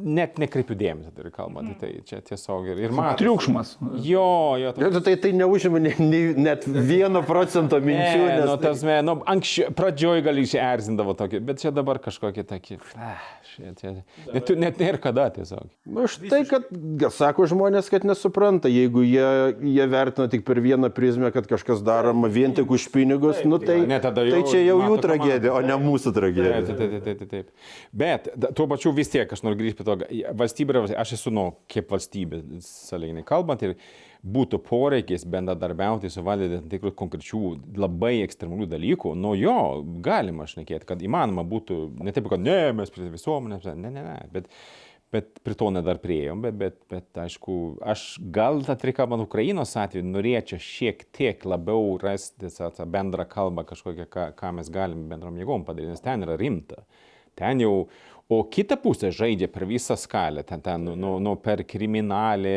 [0.00, 3.12] net nekreipiu dėmesio, tai kalbant, tai čia tiesiog ir, ir man.
[3.20, 3.74] Triukšmas.
[4.00, 8.54] Jo, jo, Tai, tai, tai neužima ne, ne, net vieno procento minčių, Ne, nes nu,
[8.62, 12.00] tas, me, nu, anksčiau, pradžioj gal išerzindavo tokį, bet čia dabar
[13.50, 13.92] šie, čia,
[14.32, 15.68] net, net nėra kada tiesiog.
[15.84, 16.70] Na, už tai, kad,
[17.12, 19.28] sako žmonės, kad nesupranta, jeigu jie,
[19.74, 23.82] jie vertina tik per vieną prizmę, kad kažkas daroma vien tik už pinigus, nu, tai,
[23.90, 26.60] Ne, tada jau tai čia jau jų tragedija, o ne mūsų Taip, tragedija.
[26.66, 27.72] taip, taip, taip, taip, taip.
[28.02, 29.96] Bet tuo pačiu vis tiek aš noriu grįžti prie to,
[30.40, 33.76] valstybė, yra aš esu, nu, kaip valstybė, saliginai kalbant, ir
[34.20, 37.40] būtų poreikis bendradarbiauti su valdė tam tikrų konkrečių
[37.80, 39.56] labai ekstremalių dalykų, nuo jo
[40.04, 44.18] galima šnekėti, kad įmanoma būtų, ne taip, kad ne, mes prie visuomenės, ne, ne, ne,
[44.34, 44.50] bet,
[45.12, 50.62] bet prie to nedar prieėjom, bet, bet, bet aišku, aš gal atrikalbant Ukrainos atveju norėčiau
[50.62, 55.66] šiek tiek labiau rasti tą tą bendrą kalbą kažkokią, ką, ką mes galim bendrom jėgom
[55.66, 56.84] padaryti, nes ten yra rimta.
[57.38, 57.74] Ten jau,
[58.30, 62.56] o kita pusė žaidžia per visą skalę, ten, ten nu, nu, nu, per kriminalį,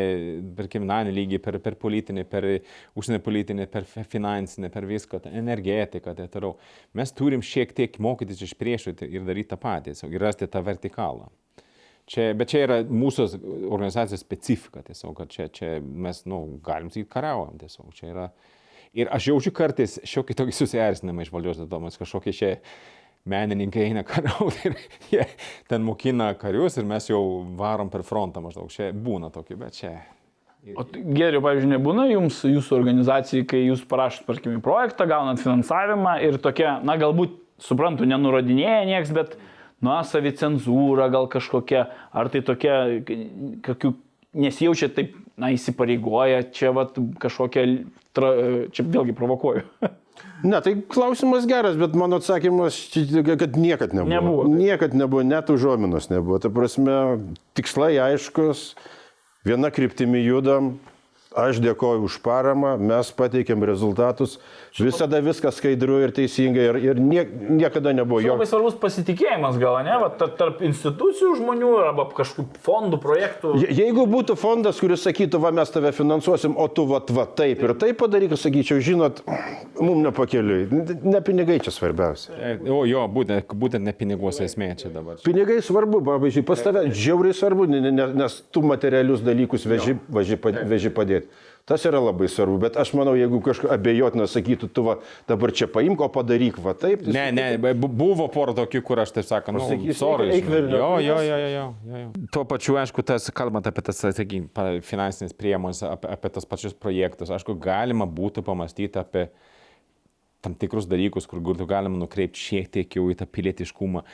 [0.54, 2.48] per kriminalinį lygį, per, per politinį, per
[2.94, 6.54] užsienio politinį, per fi- finansinį, per viską, energetiką, tai toliau.
[6.94, 11.32] Mes turim šiek tiek mokytis iš priešų ir daryti tą patį, ir rasti tą vertikalą.
[12.10, 13.24] Čia, bet čia yra mūsų
[13.72, 17.94] organizacijos specifika tiesiog, kad čia, čia mes, na, nu, galim sakyti, kariaujam tiesiog.
[17.96, 18.26] Čia yra.
[18.94, 22.50] Ir aš jaučiu kartais šiokį tokį susierzinimą iš valdžios, dėl to mes kažkokie čia
[23.30, 24.76] menininkai eina kariauti ir
[25.14, 25.24] jie
[25.70, 27.22] ten mokina karius ir mes jau
[27.58, 28.68] varom per frontą maždaug.
[28.72, 29.94] Čia būna tokių, bet čia.
[30.76, 36.38] O geriau, pavyzdžiui, nebūna jums, jūsų organizacijai, kai jūs parašot, tarkim, projektą, gaunat finansavimą ir
[36.40, 39.36] tokia, na, galbūt, suprantu, nenurodinėja nieks, bet,
[39.82, 42.78] na, savicenzūra gal kažkokia, ar tai tokia,
[43.66, 43.94] kokių
[44.44, 46.86] nesijaučia taip, na, įsipareigoja, čia, va,
[47.22, 47.66] kažkokia,
[48.16, 48.32] tra,
[48.74, 49.66] čia vėlgi provokuoju.
[50.44, 52.76] Ne, tai klausimas geras, bet mano atsakymas,
[53.24, 54.10] kad niekad nebuvo.
[54.12, 54.42] Nebuvo.
[54.46, 56.38] Niekad nebuvo, net užuominos nebuvo.
[56.38, 57.16] Ta prasme,
[57.56, 58.74] tikslai aiškus,
[59.48, 60.74] viena kryptimi judam,
[61.36, 64.38] aš dėkoju už paramą, mes pateikėm rezultatus,
[64.78, 67.24] visada viskas skaidru ir teisingai ir, ir nie,
[67.58, 68.46] niekada nebuvo Labai jokio.
[68.52, 73.54] svarbus pasitikėjimas gal, ne, va, ta- tarp institucijų žmonių arba kažkokių fondų, projektų.
[73.64, 77.62] Je- Jeigu būtų fondas, kuris sakytų, va mes tave finansuosim, o tu va, va taip
[77.62, 79.22] ir taip padaryk, sakyčiau, žinot,
[79.80, 80.68] mums nepakeliui.
[81.04, 82.30] Ne pinigai čia svarbiausia.
[82.38, 85.16] E, O jo, būtent, būtent ne piniguose esmė čia dabar.
[85.24, 90.36] Pinigai svarbu, pavyzdžiui, pas tave žiauriai svarbu, ne- ne- nes tu materialius dalykus veži, veži,
[90.64, 91.23] veži padėti.
[91.64, 94.98] Tas yra labai svarbu, bet aš manau, jeigu kažkas abejotina sakytų, tu va,
[95.30, 97.06] dabar čia paimk, o padaryk va taip.
[97.06, 99.88] tai Ne, ne, bu- buvo pora tokių, kur aš taip sakant, nu, žinai.
[100.52, 100.76] velniop.
[100.76, 101.64] jo, jo, jo, jo,
[102.02, 102.26] jo.
[102.36, 104.50] Tuo pačiu, aišku, tas, kalbant apie tas, sakykime,
[104.84, 109.30] finansinės priemonės, apie, apie tas pačius projektus, aišku, galima būtų pamastyti apie
[110.44, 114.04] tam tikrus dalykus, kur būtų galima nukreipti šiek tiek jau į tą pilietiškumą.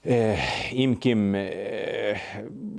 [0.00, 0.36] E,
[0.80, 2.14] imkim, e,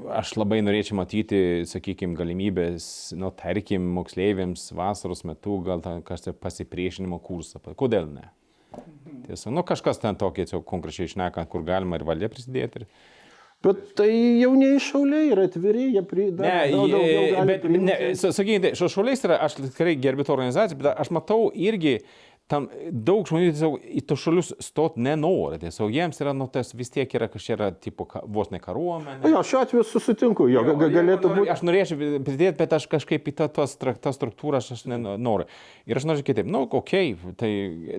[0.09, 7.21] aš labai norėčiau matyti, sakykime, galimybės, nu, tarkim, moksleiviams vasaros metu gal tą kažkokį pasipriešinimo
[7.21, 7.61] kursą.
[7.77, 8.31] Kodėl ne?
[9.27, 12.81] Tiesiog, nu, kažkas ten tokį, tiesiog konkrečiai išnekant, kur galima ir valdė prisidėti.
[12.81, 12.89] Ir...
[13.61, 14.09] Bet tai
[14.41, 16.41] jaunieji šauliai yra atviri, jie prideda.
[16.41, 21.11] Ne, jie- bet, ne, sa- sakykite, šauliais yra, aš tikrai gerbiu tą organizaciją, bet aš
[21.13, 21.99] matau irgi
[22.51, 26.91] tam daug žmonių tiesiog į tos šalius stot nenori, tiesiog jiems yra, nu, tas vis
[26.91, 29.31] tiek yra kažkiek yra, tipo, ka- vos ne kariuomenė.
[29.31, 31.51] Jo, šiuo atveju susitinku, jo, ga- galėtų Noriu- būti.
[31.55, 31.97] Aš norėčiau
[32.27, 33.47] pridėti, bet aš kažkaip į tą,
[33.79, 35.47] tra- tą struktūrą aš aš nenoriu.
[35.87, 37.51] Ir aš noriu kitaip, nu, okei, okay, tai,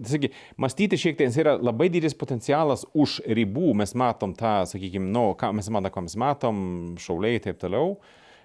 [0.05, 5.31] sakyk, mąstyti šiek tiek, yra labai didelis potencialas už ribų, mes matom tą, sakykime, nu,
[5.35, 6.65] ką mes matom, ką mes matom,
[7.01, 7.97] šauliai ir taip toliau.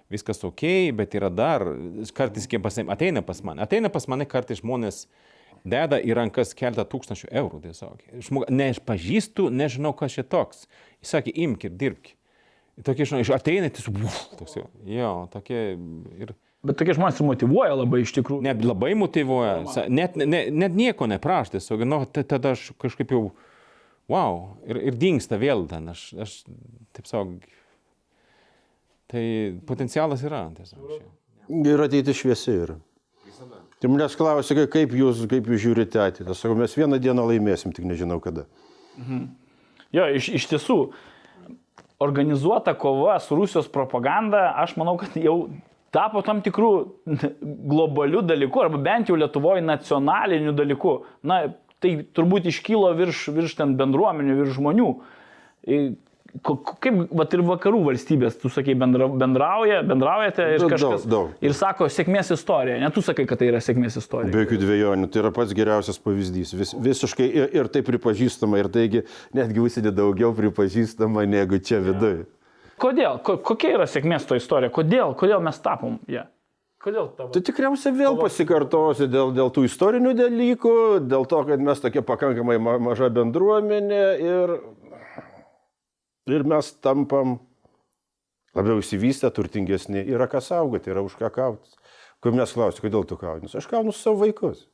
[0.07, 1.65] Viskas ok, bet yra dar,
[2.15, 5.01] kartais, kai ateina pas mane, ateina pas mane kartais žmonės
[5.69, 8.01] deda į rankas keletą tūkstančių eurų tiesiog.
[8.27, 10.65] Žmog, nepažįstu, nežinau, kas čia toks.
[11.03, 12.13] Jis sakė, imk ir dirbk.
[12.85, 14.67] Tokie, žinai, ateina tiesiog, uf, toks jau.
[14.85, 15.63] Jo, tokie
[16.21, 16.35] ir
[16.67, 18.41] Bet tokie žmonės ir motivuoja labai iš tikrųjų.
[18.43, 23.21] net labai motivuoja, net, ne, net nieko neprašo, tiesiog, nu, ta- tada aš kažkaip jau,
[24.09, 26.33] wow, ir, ir dinksta vėl ten, aš, aš
[26.97, 27.37] taip savo,
[29.07, 29.23] tai
[29.69, 30.97] potencialas yra tiesiog.
[31.61, 32.79] Ir ateiti šviesi yra.
[33.81, 36.31] Tai manęs klausia, kai- kaip jūs, kaip jūs žiūrite ateitį.
[36.33, 38.47] Aš sakau, mes vieną dieną laimėsim, tik nežinau kada.
[39.93, 40.77] Jo, iš, iš tiesų,
[42.01, 45.49] organizuota kova su Rusijos propaganda, aš manau, kad jau
[45.93, 46.71] tapo tam tikrų
[47.69, 50.95] globalių dalykų, arba bent jau Lietuvoje nacionalinių dalykų.
[51.29, 51.43] Na,
[51.79, 54.89] tai turbūt iškylo virš, virš ten bendruomenių, virš žmonių.
[56.47, 61.07] Kaip, vat ir vakarų valstybės, tu sakai, bendra, bendrauja, bendraujate ir Daug, kažkas.
[61.09, 61.33] daug.
[61.43, 62.77] Ir sako, sėkmės istorija.
[62.81, 64.31] Ne tu sakai, kad tai yra sėkmės istorija.
[64.33, 66.53] Be jokių dviejonių, tai yra pats geriausias pavyzdys.
[66.57, 69.03] Vis, visiškai ir, ir tai pripažįstama, ir taigi
[69.37, 72.25] netgi užsienį daugiau pripažįstama negu čia viduje.
[72.77, 73.21] Kodėl?
[73.25, 74.73] Ko, kokia yra sėkmės to istorija?
[74.73, 75.17] Kodėl?
[75.17, 76.21] Kodėl mes tapom ją?
[76.21, 76.33] Yeah.
[76.77, 77.31] Kodėl tavo?
[77.33, 80.73] Tai tikriausiai vėl pasikartosiu dėl, dėl tų istorinių dalykų,
[81.09, 84.53] dėl to, kad mes tokia pakankamai ma maža bendruomenė ir,
[86.31, 87.37] ir mes tampam
[88.57, 91.77] labiau įsivystę, turtingesni, yra ką saugoti, yra už ką kautis.
[92.23, 94.65] Kai mes klausim, kodėl tu kauni, aš kaunu su savo vaikus.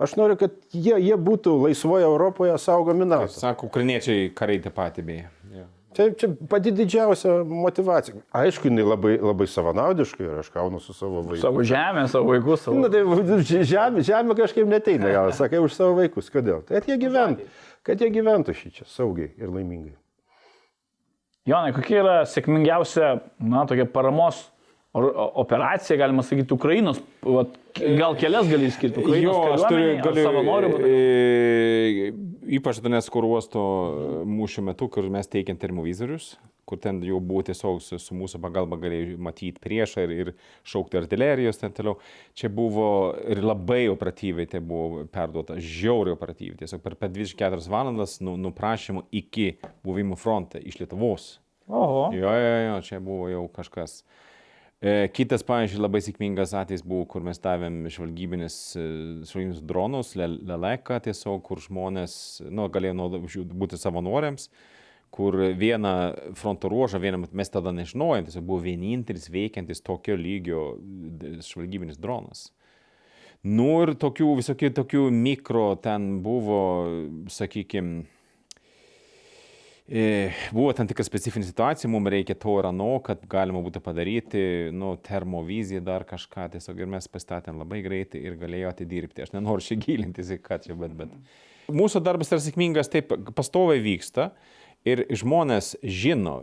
[0.00, 3.34] Aš noriu, kad jie, jie būtų laisvoje Europoje saugomi NATO.
[3.36, 5.26] Sako, ukrainiečiai kariai tą patį beje.
[5.52, 5.66] Jo.
[5.96, 8.20] Čia, čia pati didžiausia motivacija.
[8.40, 11.42] Aišku, jinai labai, labai savanaudiška ir aš kaunu su savo vaiku.
[11.42, 12.78] Savo žemę, savo vaikus, savo...
[12.80, 13.02] Na, tai
[13.42, 16.30] žemė, žemė kažkaip neteina, gal sakai už savo vaikus.
[16.32, 16.62] Kodėl?
[16.64, 17.48] Tai kad jie gyventų,
[17.84, 19.96] kad jie gyventų šį čia saugiai ir laimingai.
[21.48, 24.42] Jonai, kokia yra sėkmingiausia, na, tokia paramos
[24.92, 29.00] operacija, galima sakyti, Ukrainos, vat, gal kelias gali išskirti.
[29.04, 32.12] Ukrainos Jo, aš turiu, galiu, savanorių e,
[32.58, 33.60] ypač Donetsko uosto
[34.26, 36.32] mūšio metu, kur mes teikėm termovizorius,
[36.66, 40.32] kur ten jau buvo tiesiog su, su mūsų pagalba galėjai matyti priešą ir, ir
[40.66, 42.00] šaukti artilerijos ten toliau.
[42.34, 42.88] Čia buvo
[43.30, 46.58] ir labai operatyviai tai buvo perduota, žiauriai operatyviai.
[46.64, 49.52] Tiesiog per, per 24 valandas nu, nuprašymų iki
[49.86, 51.36] buvimo fronte iš Lietuvos.
[51.70, 52.08] Oho.
[52.10, 54.00] Jo, jo, jo, čia buvo jau kažkas.
[54.02, 54.29] E,
[54.80, 58.84] Kitas, pavyzdžiui, labai sėkmingas atvejis buvo, kur mes davėm žvalgybinis, e,
[59.28, 62.14] žvalgybinius dronus, le- leleką tiesiog, kur žmonės
[62.48, 62.94] nu, galėjo
[63.52, 64.48] būti savanoriams,
[65.12, 65.92] kur vieną
[66.34, 70.62] fronto ruožą, vieną mes tada nežinojom, tiesiog buvo vienintelis veikiantis tokio lygio
[71.44, 72.48] žvalgybinis dronas.
[73.44, 76.62] Nu ir tokių visokių tokių mikro ten buvo,
[77.28, 78.19] sakykime, E,
[79.90, 84.92] Buvo tam tikra specifinė situacija, mums reikia to ir ano, kad galima būtų padaryti, nu,
[85.02, 89.24] termoviziją dar kažką, tiesiog ir mes pastatėm labai greitai ir galėjo atidirbti.
[89.26, 91.16] Aš nenoriu čia gilintis į ką čia, bet, bet.
[91.74, 94.30] Mūsų darbas yra sėkmingas, taip pastoviai vyksta
[94.88, 96.38] ir žmonės žino,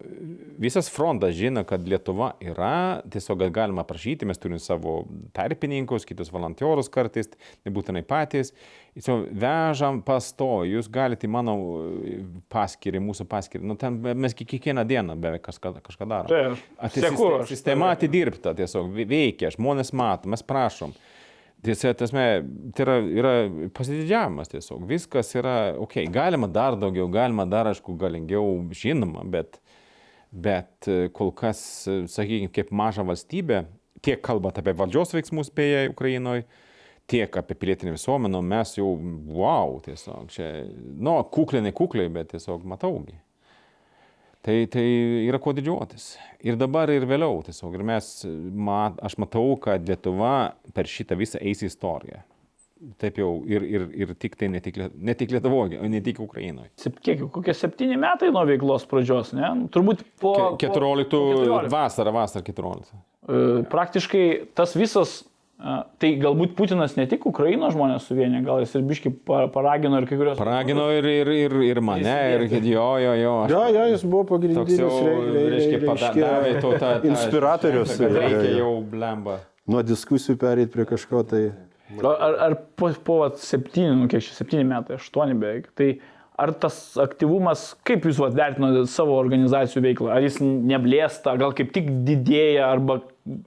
[0.62, 5.00] visas frontas žino, kad Lietuva yra, tiesiog galima prašyti, mes turim savo
[5.34, 7.32] tarpininkus, kitus volontiorus kartais,
[7.66, 8.54] nebūtinai patys.
[8.98, 11.56] Tiesiog vežam pasto, jūs galite mano
[12.54, 16.30] paskirį, mūsų paskirį, nu ten mes kie- kiekvieną dieną beveik kažką, kažką darom.
[16.32, 20.94] Tai aš Ati- seku, siste- aš Sistema atidirbta tiesiog, ve- veikia, žmonės mato, mes prašom.
[21.66, 22.24] Tiesiog, tasme,
[22.78, 23.32] tai yra, yra
[23.76, 28.46] pasididžiavimas tiesiog, viskas yra, okei, okay, galima dar daugiau, galima dar, aišku, galingiau,
[28.78, 29.58] žinoma, bet,
[30.30, 31.60] bet e, kol kas,
[32.14, 33.64] sakykime, kaip maža valstybė,
[34.06, 36.46] tiek kalbant apie valdžios veiksmus beje Ukrainoje,
[37.10, 38.94] tiek apie pilietinę visuomenę, mes jau,
[39.34, 40.52] wow, tiesiog, čia,
[40.94, 43.18] nu, kukliai, ne kukliai, bet tiesiog mataugi.
[44.46, 44.84] Tai, tai
[45.28, 46.14] yra kuo didžiuotis.
[46.48, 47.74] Ir dabar, ir vėliau tiesiog.
[47.76, 48.08] Ir mes,
[48.54, 52.22] mat, aš matau, kad Lietuva per šitą visą eis istoriją.
[53.02, 56.20] Taip jau ir, ir, ir tik tai ne tik, ne tik Lietuvoje, o ne tik
[56.22, 56.70] Ukrainoje.
[57.02, 59.50] Kiek, kokie septyni metai nuo veiklos pradžios, ne?
[59.74, 60.36] Turbūt po...
[60.62, 61.72] Ke- 14 po 14.
[61.74, 62.94] vasarą, vasarą 14.
[62.94, 63.42] E,
[63.74, 64.26] Praktiškai
[64.56, 65.24] tas visas,
[65.98, 70.06] tai galbūt Putinas ne tik Ukrainos žmonės suvienė, gal jis ir biški pa- paragino ir
[70.06, 70.38] kai kurios...
[70.38, 73.32] Paragino ir, ir, ir, ir mane, ir jo, jo, jo.
[73.48, 76.92] Aš Jo, jo, jis buvo toks pagrindinis jau, rei- rei- reiškia, padavė to tą...
[77.10, 77.96] inspiratorius.
[78.04, 78.60] Reikia jo.
[78.60, 79.40] jau blemba.
[79.68, 81.42] Nuo diskusijų perėti prie kažko tai.
[81.98, 85.90] Ar, ar, po, po vat, septyni, nu kiek čia, septyni metai, aštuoni beveik, tai
[86.38, 91.90] ar tas aktyvumas, kaip jūs vertinote savo organizacijų veiklą, ar jis neblėsta, gal kaip tik
[92.06, 93.00] didėja, arba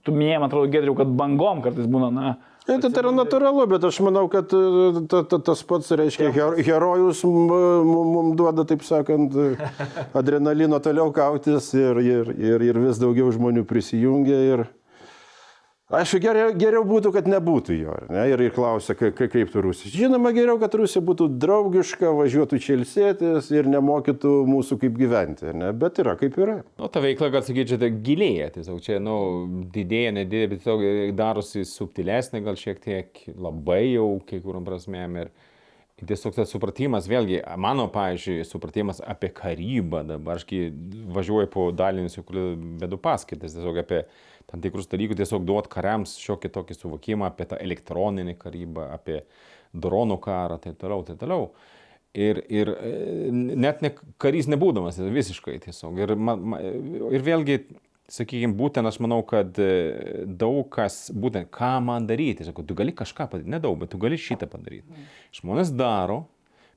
[0.04, 2.36] tu minėjai, man atrodo, Gedriu, kad bangom kartais būna, na,
[2.70, 6.58] Tai, tai yra natūralu, bet aš manau, kad e, ta, ta, tas pats, reiškia, her,
[6.62, 9.34] herojus mums duoda, taip sakant,
[10.20, 14.38] adrenalino toliau kautis ir, ir, ir, ir vis daugiau žmonių prisijungia.
[14.52, 14.64] Ir,
[15.90, 17.94] Aišku, geriau, geriau būtų, kad nebūtų jo.
[18.14, 18.22] Ne?
[18.30, 19.90] Ir, ir klausia, ka, ka, kaip tu Rusija.
[19.90, 25.50] Žinoma, geriau, kad Rusija būtų draugiška, važiuotų čia ilsėtis ir nemokytų mūsų kaip gyventi.
[25.50, 25.72] Ne?
[25.74, 26.60] Bet yra kaip yra.
[26.78, 28.52] Nu, ta veikla, gal sakyčiau, tai gilėja.
[28.54, 29.16] Tiesiog čia, nu,
[29.74, 35.18] didėja, nedidėja, bet tiesiog darosi subtilesnė, gal šiek tiek labai jau, kai kuriam prasmėm.
[35.24, 35.34] Ir
[36.06, 40.68] tiesiog tas supratimas, vėlgi, mano, pavyzdžiui, supratimas apie karybą dabar, aš kai
[41.16, 42.38] važiuoju po dalinius, kur
[42.80, 44.04] vedu paskaitas, tiesiog apie
[44.50, 49.20] tam tikrus dalykus, tiesiog duot kariams šiokį tokį suvokimą apie tą elektroninį karybą, apie
[49.76, 51.50] dronų karą, taip toliau, taip toliau.
[52.16, 52.72] Ir, ir
[53.30, 56.00] net ne, karys nebūdamas, visiškai tiesiog.
[56.02, 56.56] Ir, man,
[57.14, 57.60] ir vėlgi,
[58.10, 59.56] sakykime, būtent aš manau, kad
[60.26, 64.18] daug kas, būtent ką man daryti, sakau, tu gali kažką padaryti, nedaug, bet tu gali
[64.20, 65.06] šitą padaryti.
[65.38, 66.24] Žmonės daro,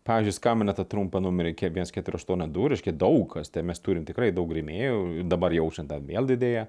[0.08, 5.26] pavyzdžiui, skambina tą trumpą numerį 1482, reiškia daug kas, tai mes turim tikrai daug rėmėjų,
[5.32, 6.68] dabar jaučiant tą vėl didėją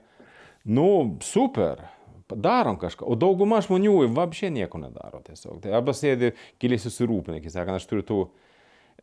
[0.64, 1.84] nu, super,
[2.28, 5.60] darom kažką, o dauguma žmonių vapšė nieko nedaro tiesiog.
[5.64, 8.20] Tai arba sėdi giliai susirūpinę, kai sakant, aš turiu tų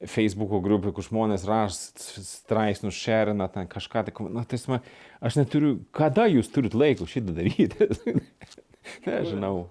[0.10, 4.82] Facebook'o grupių, kur žmonės rašt straipsnius, šerina ten kažką, tai, na, tai man,
[5.22, 7.90] aš neturiu, kada jūs turit laiko šitą daryti?
[9.08, 9.68] Nežinau.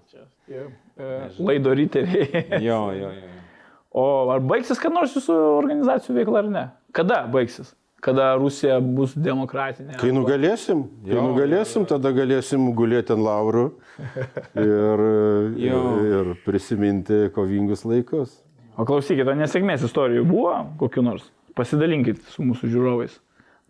[1.39, 2.45] Laido ryteriai.
[2.67, 3.35] jo, jo, jo.
[3.91, 6.65] O ar baigsis, kad nors jūsų organizacijų veikla ar ne?
[6.95, 7.73] Kada baigsis?
[8.01, 9.95] kada Rusija bus demokratinė.
[10.01, 13.65] Kai nugalėsim, kai jo, nugalėsim, tada galėsim gulėti ant laurų
[14.65, 15.03] ir,
[15.61, 15.75] ir,
[16.09, 18.39] ir prisiminti kovingus laikus.
[18.79, 21.25] O klausykit, o nesėkmės istorijų buvo kokiu nors?
[21.57, 23.17] Pasidalinkit su mūsų žiūrovais.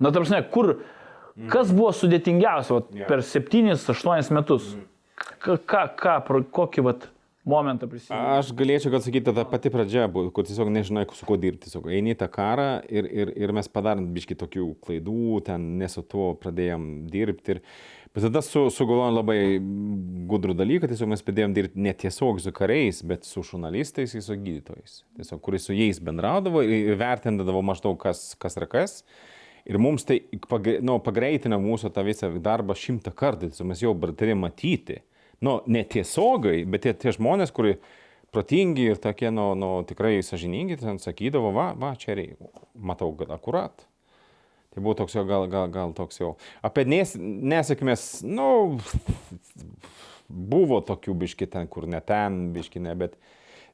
[0.01, 0.75] Na, tarsi, kur,
[1.49, 4.75] kas buvo sudėtingiausia vat, per 7-8 metus?
[5.41, 6.15] Ką, ką, ką,
[6.53, 7.09] kokį vat,
[7.47, 8.21] momentą prisimenu.
[8.37, 11.65] Aš galėčiau gal sakyti, ta pati pradžia, kur tiesiog nežinai, su kuo dirbti.
[11.67, 16.05] Tiesiog eini į tą karą ir, ir, ir mes padarėm biški tokių klaidų, ten nesu
[16.05, 17.57] tuo pradėjom dirbti.
[17.57, 17.63] Ir,
[18.15, 19.41] bet tada su, sugalvojom labai
[20.31, 24.37] gudrų dalyką, tiesiog mes pradėjom dirbti ne tiesiog su kariais, bet su žurnalistais ir su
[24.39, 25.01] gydytojais.
[25.19, 29.01] Tiesiog, kuris su jais bendraudavo ir vertindavo maždaug kas, kas yra kas.
[29.69, 30.23] Ir mums tai
[30.81, 35.03] nu, pagreitina mūsų tą visą darbą šimtą kartų, tiesiog mes jau pradėjome matyti
[35.41, 37.77] nu, netiesiogai, bet tie, tie žmonės, kurie
[38.33, 43.33] protingi ir tokie, nu, nu tikrai sažiningi, ten sakydavo, va, va, čia reikia, matau, kad
[43.33, 43.85] akurat.
[44.71, 46.31] Tai buvo toks jau, gal, gal, gal toks jau.
[46.63, 48.79] Apie nes, nesėkmės, nu,
[50.31, 53.17] buvo tokių biški ten, kur ne ten, biški ne, bet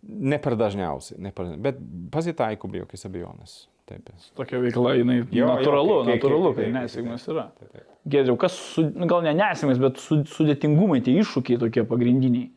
[0.02, 1.80] ne per dažniausiai, ne per, bet
[2.14, 3.58] pasitaiko be jokios abejonės.
[3.88, 4.10] Taip.
[4.36, 7.45] Tokia veikla, jinai jo, natūralu, jo, natūralu, kai nesėkmės yra.
[7.56, 7.86] Taip, taip.
[8.12, 12.50] Gedriau, kas, su, gal ne nesėkmės, bet su, sudėtingumai, tie iššūkiai tokie pagrindiniai.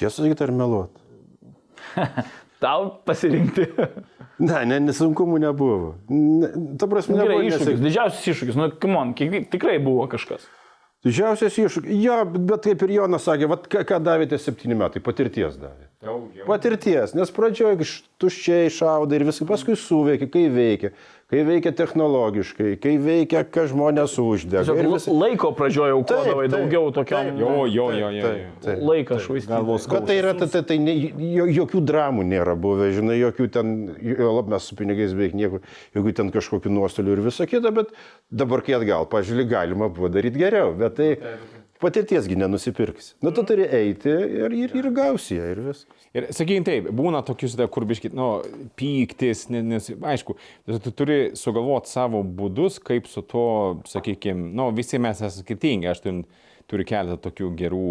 [0.00, 0.96] Tiesą sakyti ar meluot?
[2.64, 3.66] Tau pasirinkti.
[4.40, 5.92] Ne, ne, nesunkumų nebuvo.
[6.10, 7.44] Ne, ta prasme, nu, nebuvo.
[7.44, 7.84] Iššūkis, nesėk...
[7.84, 9.14] didžiausias iššūkis, nu, kamon,
[9.52, 10.48] tikrai buvo kažkas.
[11.06, 11.92] Didžiausias iššūkis.
[12.00, 15.89] Jo, bet kaip ir Jonas sakė, vat, ką, ką davėte septyni metai, patirties davė.
[16.46, 17.84] Patirties, nes pradžioje
[18.22, 20.94] tuščiai šaudai ir viską, paskui suveikia, kai veikia
[21.30, 24.74] kai veikia technologiškai, kai veikia, ką žmonės uždega.
[24.74, 25.06] Ir vis...
[25.06, 27.30] Laiko pradžioje aukodavai daugiau tokiam.
[27.38, 28.32] Jo, jo, jo, jo.
[28.88, 29.60] Laikas švaistyti.
[29.94, 30.96] Bet tai yra, tai, tai, tai ne,
[31.54, 33.72] jokių dramų nėra buvę, žinai, jokių ten,
[34.18, 35.62] lab mes su pinigais beveik niekur,
[35.94, 37.94] jokių ten kažkokių nuostolių ir visa kita, bet
[38.42, 41.14] dabar kai atgal, pažiūrėjau, galima buvo daryti geriau, bet tai...
[41.80, 43.14] Patirtiesgi nenusipirksi.
[43.24, 46.08] Nu, tu turi eiti ir, ir, ir gausi ją ir viskas.
[46.12, 48.28] Ir sakykime taip, būna tokius, kur biškit, nu,
[48.76, 50.36] pyktis, nes, aišku,
[50.84, 53.46] tu turi sugalvoti savo būdus, kaip su to,
[53.88, 56.26] sakykime, nu, visi mes esame skirtingi, aš turiu,
[56.70, 57.86] turiu keletą tokių gerų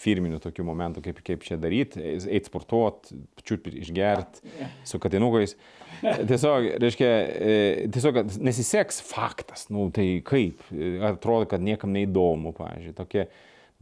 [0.00, 4.54] firminių tokių momentų, kaip, kaip čia daryti, eiti sportuoti, čiut išgerti
[4.86, 5.56] su katinukais.
[6.02, 7.56] Tiesiog, reiškia, e,
[7.94, 10.62] tiesiog nesiseks faktas, nu tai kaip,
[11.10, 13.28] atrodo, kad niekam neįdomu, pavyzdžiui, tokie.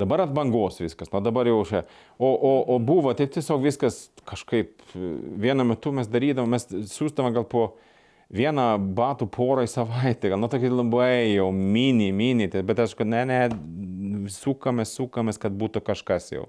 [0.01, 1.83] Dabar atbangos viskas, na dabar jau čia.
[2.17, 7.45] O, o, o buvo, tai tiesiog viskas kažkaip, vienu metu mes darydavom, mes siūstavom gal
[7.47, 7.67] po
[8.33, 8.67] vieną
[8.97, 13.23] batų porą į savaitę, nu tokį labai jau mini, mini, tai, bet aš, kad ne,
[13.29, 13.41] ne,
[14.33, 16.49] sukamės, sukamės, kad būtų kažkas jau.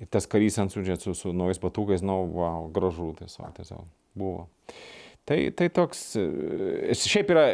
[0.00, 3.84] Ir tas karys ant sudžia su, su naujais batukais, nu, wow, gražu tiesiog, tiesiog
[4.18, 4.48] buvo.
[5.24, 6.00] Tai, tai toks,
[7.00, 7.44] šiaip yra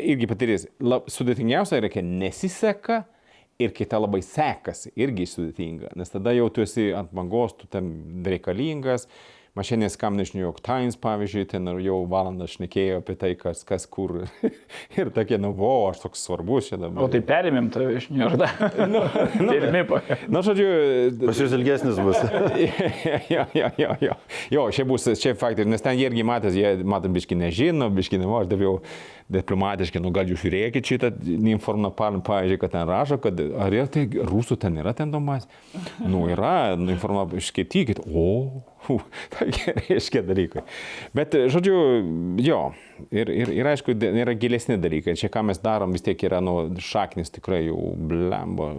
[0.00, 0.68] irgi patyrės,
[1.12, 3.02] sudėtingiausia yra, kai nesiseka
[3.60, 7.68] ir kai ta labai sekasi, irgi sudėtinga, nes tada jau tu esi ant bangos, tu
[7.70, 7.90] ten
[8.24, 9.08] reikalingas.
[9.54, 13.60] Man šiandien skambina iš New York Times, pavyzdžiui, ten jau valandą šnekėjo apie tai, kas,
[13.68, 14.22] kas kur.
[14.96, 17.04] ir tokie, nu, vo, aš toks svarbus čia dabar.
[17.04, 18.48] O tai perimėm tave iš Niujorko.
[18.94, 19.02] nu,
[19.50, 20.00] Pirmi po.
[20.32, 20.70] Na, žodžiu,
[21.20, 22.16] Pas jūs ilgesnis bus.
[23.34, 24.16] jo, jo, jo, jo.
[24.56, 28.24] Jo, čia bus, čia faktai, nes ten jie irgi matęs, jie matom biški nežino, biški
[28.24, 28.78] nevo, aš daviau
[29.32, 31.10] diplomatiškai, nu gal jūs žiūrėkit šitą
[31.54, 35.48] informaciją, pavyzdžiui, kad ten rašo, kad ar yra tai rusų ten yra ten domas.
[36.00, 38.02] Nu, yra, nu, informaciją skaitykit.
[38.06, 38.26] O,
[38.86, 38.98] hu,
[39.36, 40.64] tokie reiškia dalykai.
[41.16, 41.76] Bet, žodžiu,
[42.42, 42.60] jo,
[43.10, 45.16] ir, ir, ir aišku, yra gilesni dalykai.
[45.18, 48.72] Čia ką mes darom, vis tiek yra, nu, šaknis tikrai jau blembo,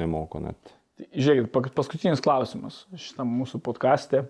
[0.00, 0.76] nemoko net.
[1.16, 4.26] Žiūrėkit, pa- paskutinis klausimas šitam mūsų podkastė.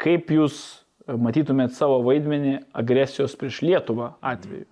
[0.00, 0.62] Kaip jūs
[1.06, 4.66] matytumėt savo vaidmenį agresijos prieš Lietuvą atveju?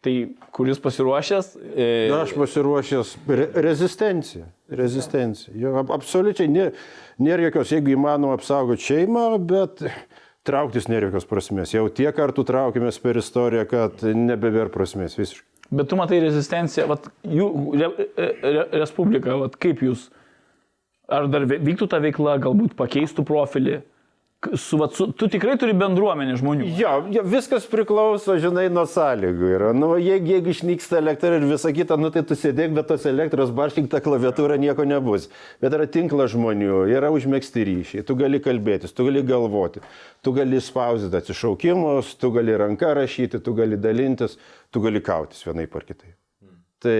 [0.00, 0.14] Tai
[0.56, 1.50] kuris pasiruošęs?
[1.76, 4.46] E, Na, aš pasiruošęs re rezistencija.
[4.72, 5.52] Rezistencija.
[5.60, 6.70] Jo, ab- absoliučiai nė-
[7.20, 9.82] nėra jokios, jeigu įmanoma apsaugoti šeimą, bet
[10.48, 11.74] trauktis nėra jokios prasmės.
[11.76, 15.44] Jau tiek kartų traukėmės per istoriją, kad nebevėr prasmės visiškai.
[15.70, 20.08] Bet tu matai rezistenciją, vat, jų re, re, Respublika, vat, kaip jūs,
[21.12, 23.82] ar dar vyktų ta veikla, galbūt pakeistų profilį,
[24.56, 26.68] su, vat, su, tu tikrai turi bendruomenę žmonių.
[26.78, 29.48] Jo, jo, viskas priklauso, žinai, nuo sąlygų.
[29.56, 29.72] Yra.
[29.76, 33.52] Nu, jeigu, jeigu išnyksta elektra ir visa kita, nu, tai tu sėdėk, bet tos elektros
[33.56, 35.28] baršink tą klaviatūrą nieko nebus.
[35.62, 39.84] Bet yra tinklas žmonių, yra užmėgsti ryšiai, tu gali kalbėtis, tu gali galvoti,
[40.24, 44.38] tu gali spausdinti atsišaukimus, tu gali ranką rašyti, tu gali dalintis,
[44.72, 46.16] tu gali kautis vienai par kitai.
[46.80, 46.96] Tai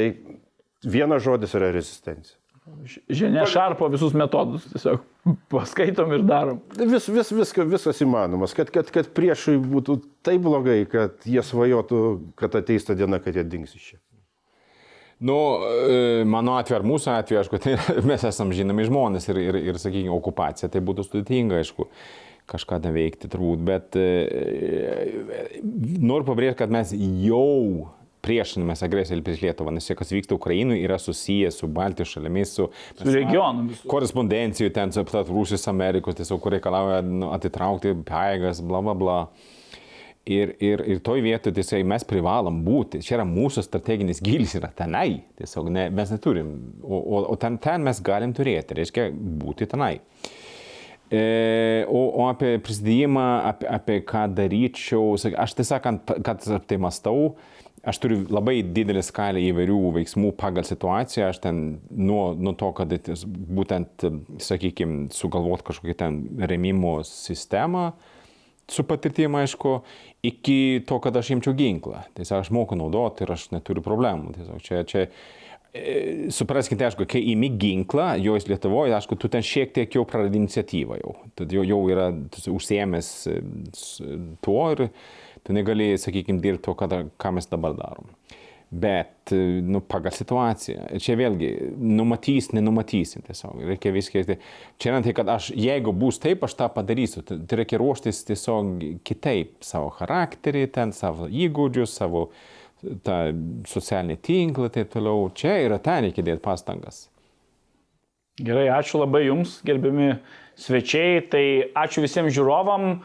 [0.85, 2.40] vienas žodis yra rezistencija.
[3.09, 5.01] Žinia šarpo visus metodus, tiesiog
[5.53, 6.61] paskaitom ir darom.
[6.77, 9.97] Vis, vis, viska, viskas įmanomas, kad, kad, kad priešai būtų
[10.27, 12.05] taip blogai, kad jie svajotų,
[12.39, 14.01] kad ateis ta diena, kad jie dings iš čia.
[15.21, 15.37] Nu,
[15.67, 17.77] e, mano atveju ar mūsų atveju, aišku, tai
[18.09, 21.89] mes esame žinomi žmonės ir, ir, ir sakykime, okupacija tai būtų sudėtinga, aišku,
[22.51, 24.07] kažką nuveikti turbūt, bet e,
[26.01, 27.91] noriu pabrėžti, kad mes jau
[28.25, 32.69] priešinamės agresiją prieš Lietuvą, nes kas vyksta Ukrainoje yra susijęs su Baltijos šalimis, su,
[32.99, 39.19] Su regionu korespondencijų ten su Rusijos Amerikos, tiesiog reikalauja nu, atitraukti pajėgas, bla bla bla.
[40.31, 43.01] Ir, ir, ir toj vietoje tiesiog mes privalom būti.
[43.03, 45.23] Čia yra mūsų strateginis gilis, yra tenai.
[45.41, 46.53] Tiesiog ne, mes neturim.
[46.85, 49.95] O, o, o ten, ten mes galim turėti, reiškia būti tenai.
[51.11, 55.89] E, o, o apie prisidėjimą, apie, apie ką daryčiau, aš tiesiog,
[56.23, 57.33] kad apie tai mastau,
[57.87, 61.61] aš turiu labai didelį skalę įvairių veiksmų pagal situaciją, aš ten
[61.91, 64.07] nuo, nuo to, kad būtent,
[64.43, 67.91] sakykime, sugalvot kažkokią ten remimo sistemą,
[68.71, 69.81] su patirtim, aišku,
[70.27, 72.05] iki to, kad aš imčiau ginklą.
[72.15, 74.35] Tiesiog aš moku naudoti ir aš neturiu problemų.
[74.37, 75.07] Tiesiog čia, čia
[75.73, 80.05] e, supraskite, aišku, kai imi ginklą, jo į Lietuvoje, aišku, tu ten šiek tiek jau
[80.07, 81.17] praradi iniciatyvą jau.
[81.41, 82.11] Tad jau, jau yra
[82.53, 83.41] užsiemęs e,
[84.45, 84.87] tuo ir
[85.47, 88.11] tu negali, sakykime, dirbti to, kada, ką mes dabar darom.
[88.71, 89.33] Bet,
[89.67, 90.85] nu, pagal situaciją.
[91.03, 93.65] Čia vėlgi, numatys, nenumatysim tiesiog.
[93.67, 94.23] Reikia viską.
[94.79, 97.25] Čia yra tai, kad aš, jeigu bus taip, aš tą padarysiu.
[97.27, 99.57] Tai tai reikia ruoštis tiesiog kitaip.
[99.67, 102.29] Savo charakterį, ten savo įgūdžius, savo
[103.03, 103.19] tą
[103.69, 105.27] socialinį tinklą ir taip toliau.
[105.35, 107.09] Čia yra ten reikia dėti pastangas.
[108.39, 110.13] Gerai, ačiū labai Jums, gerbiami
[110.55, 111.25] svečiai.
[111.27, 111.45] Tai
[111.83, 113.01] ačiū visiems žiūrovam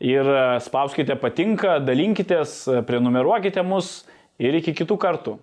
[0.00, 4.00] ir e, spauskite patinka, dalinkitės, prenumeruokite mus
[4.40, 5.36] ir iki kitų kartų.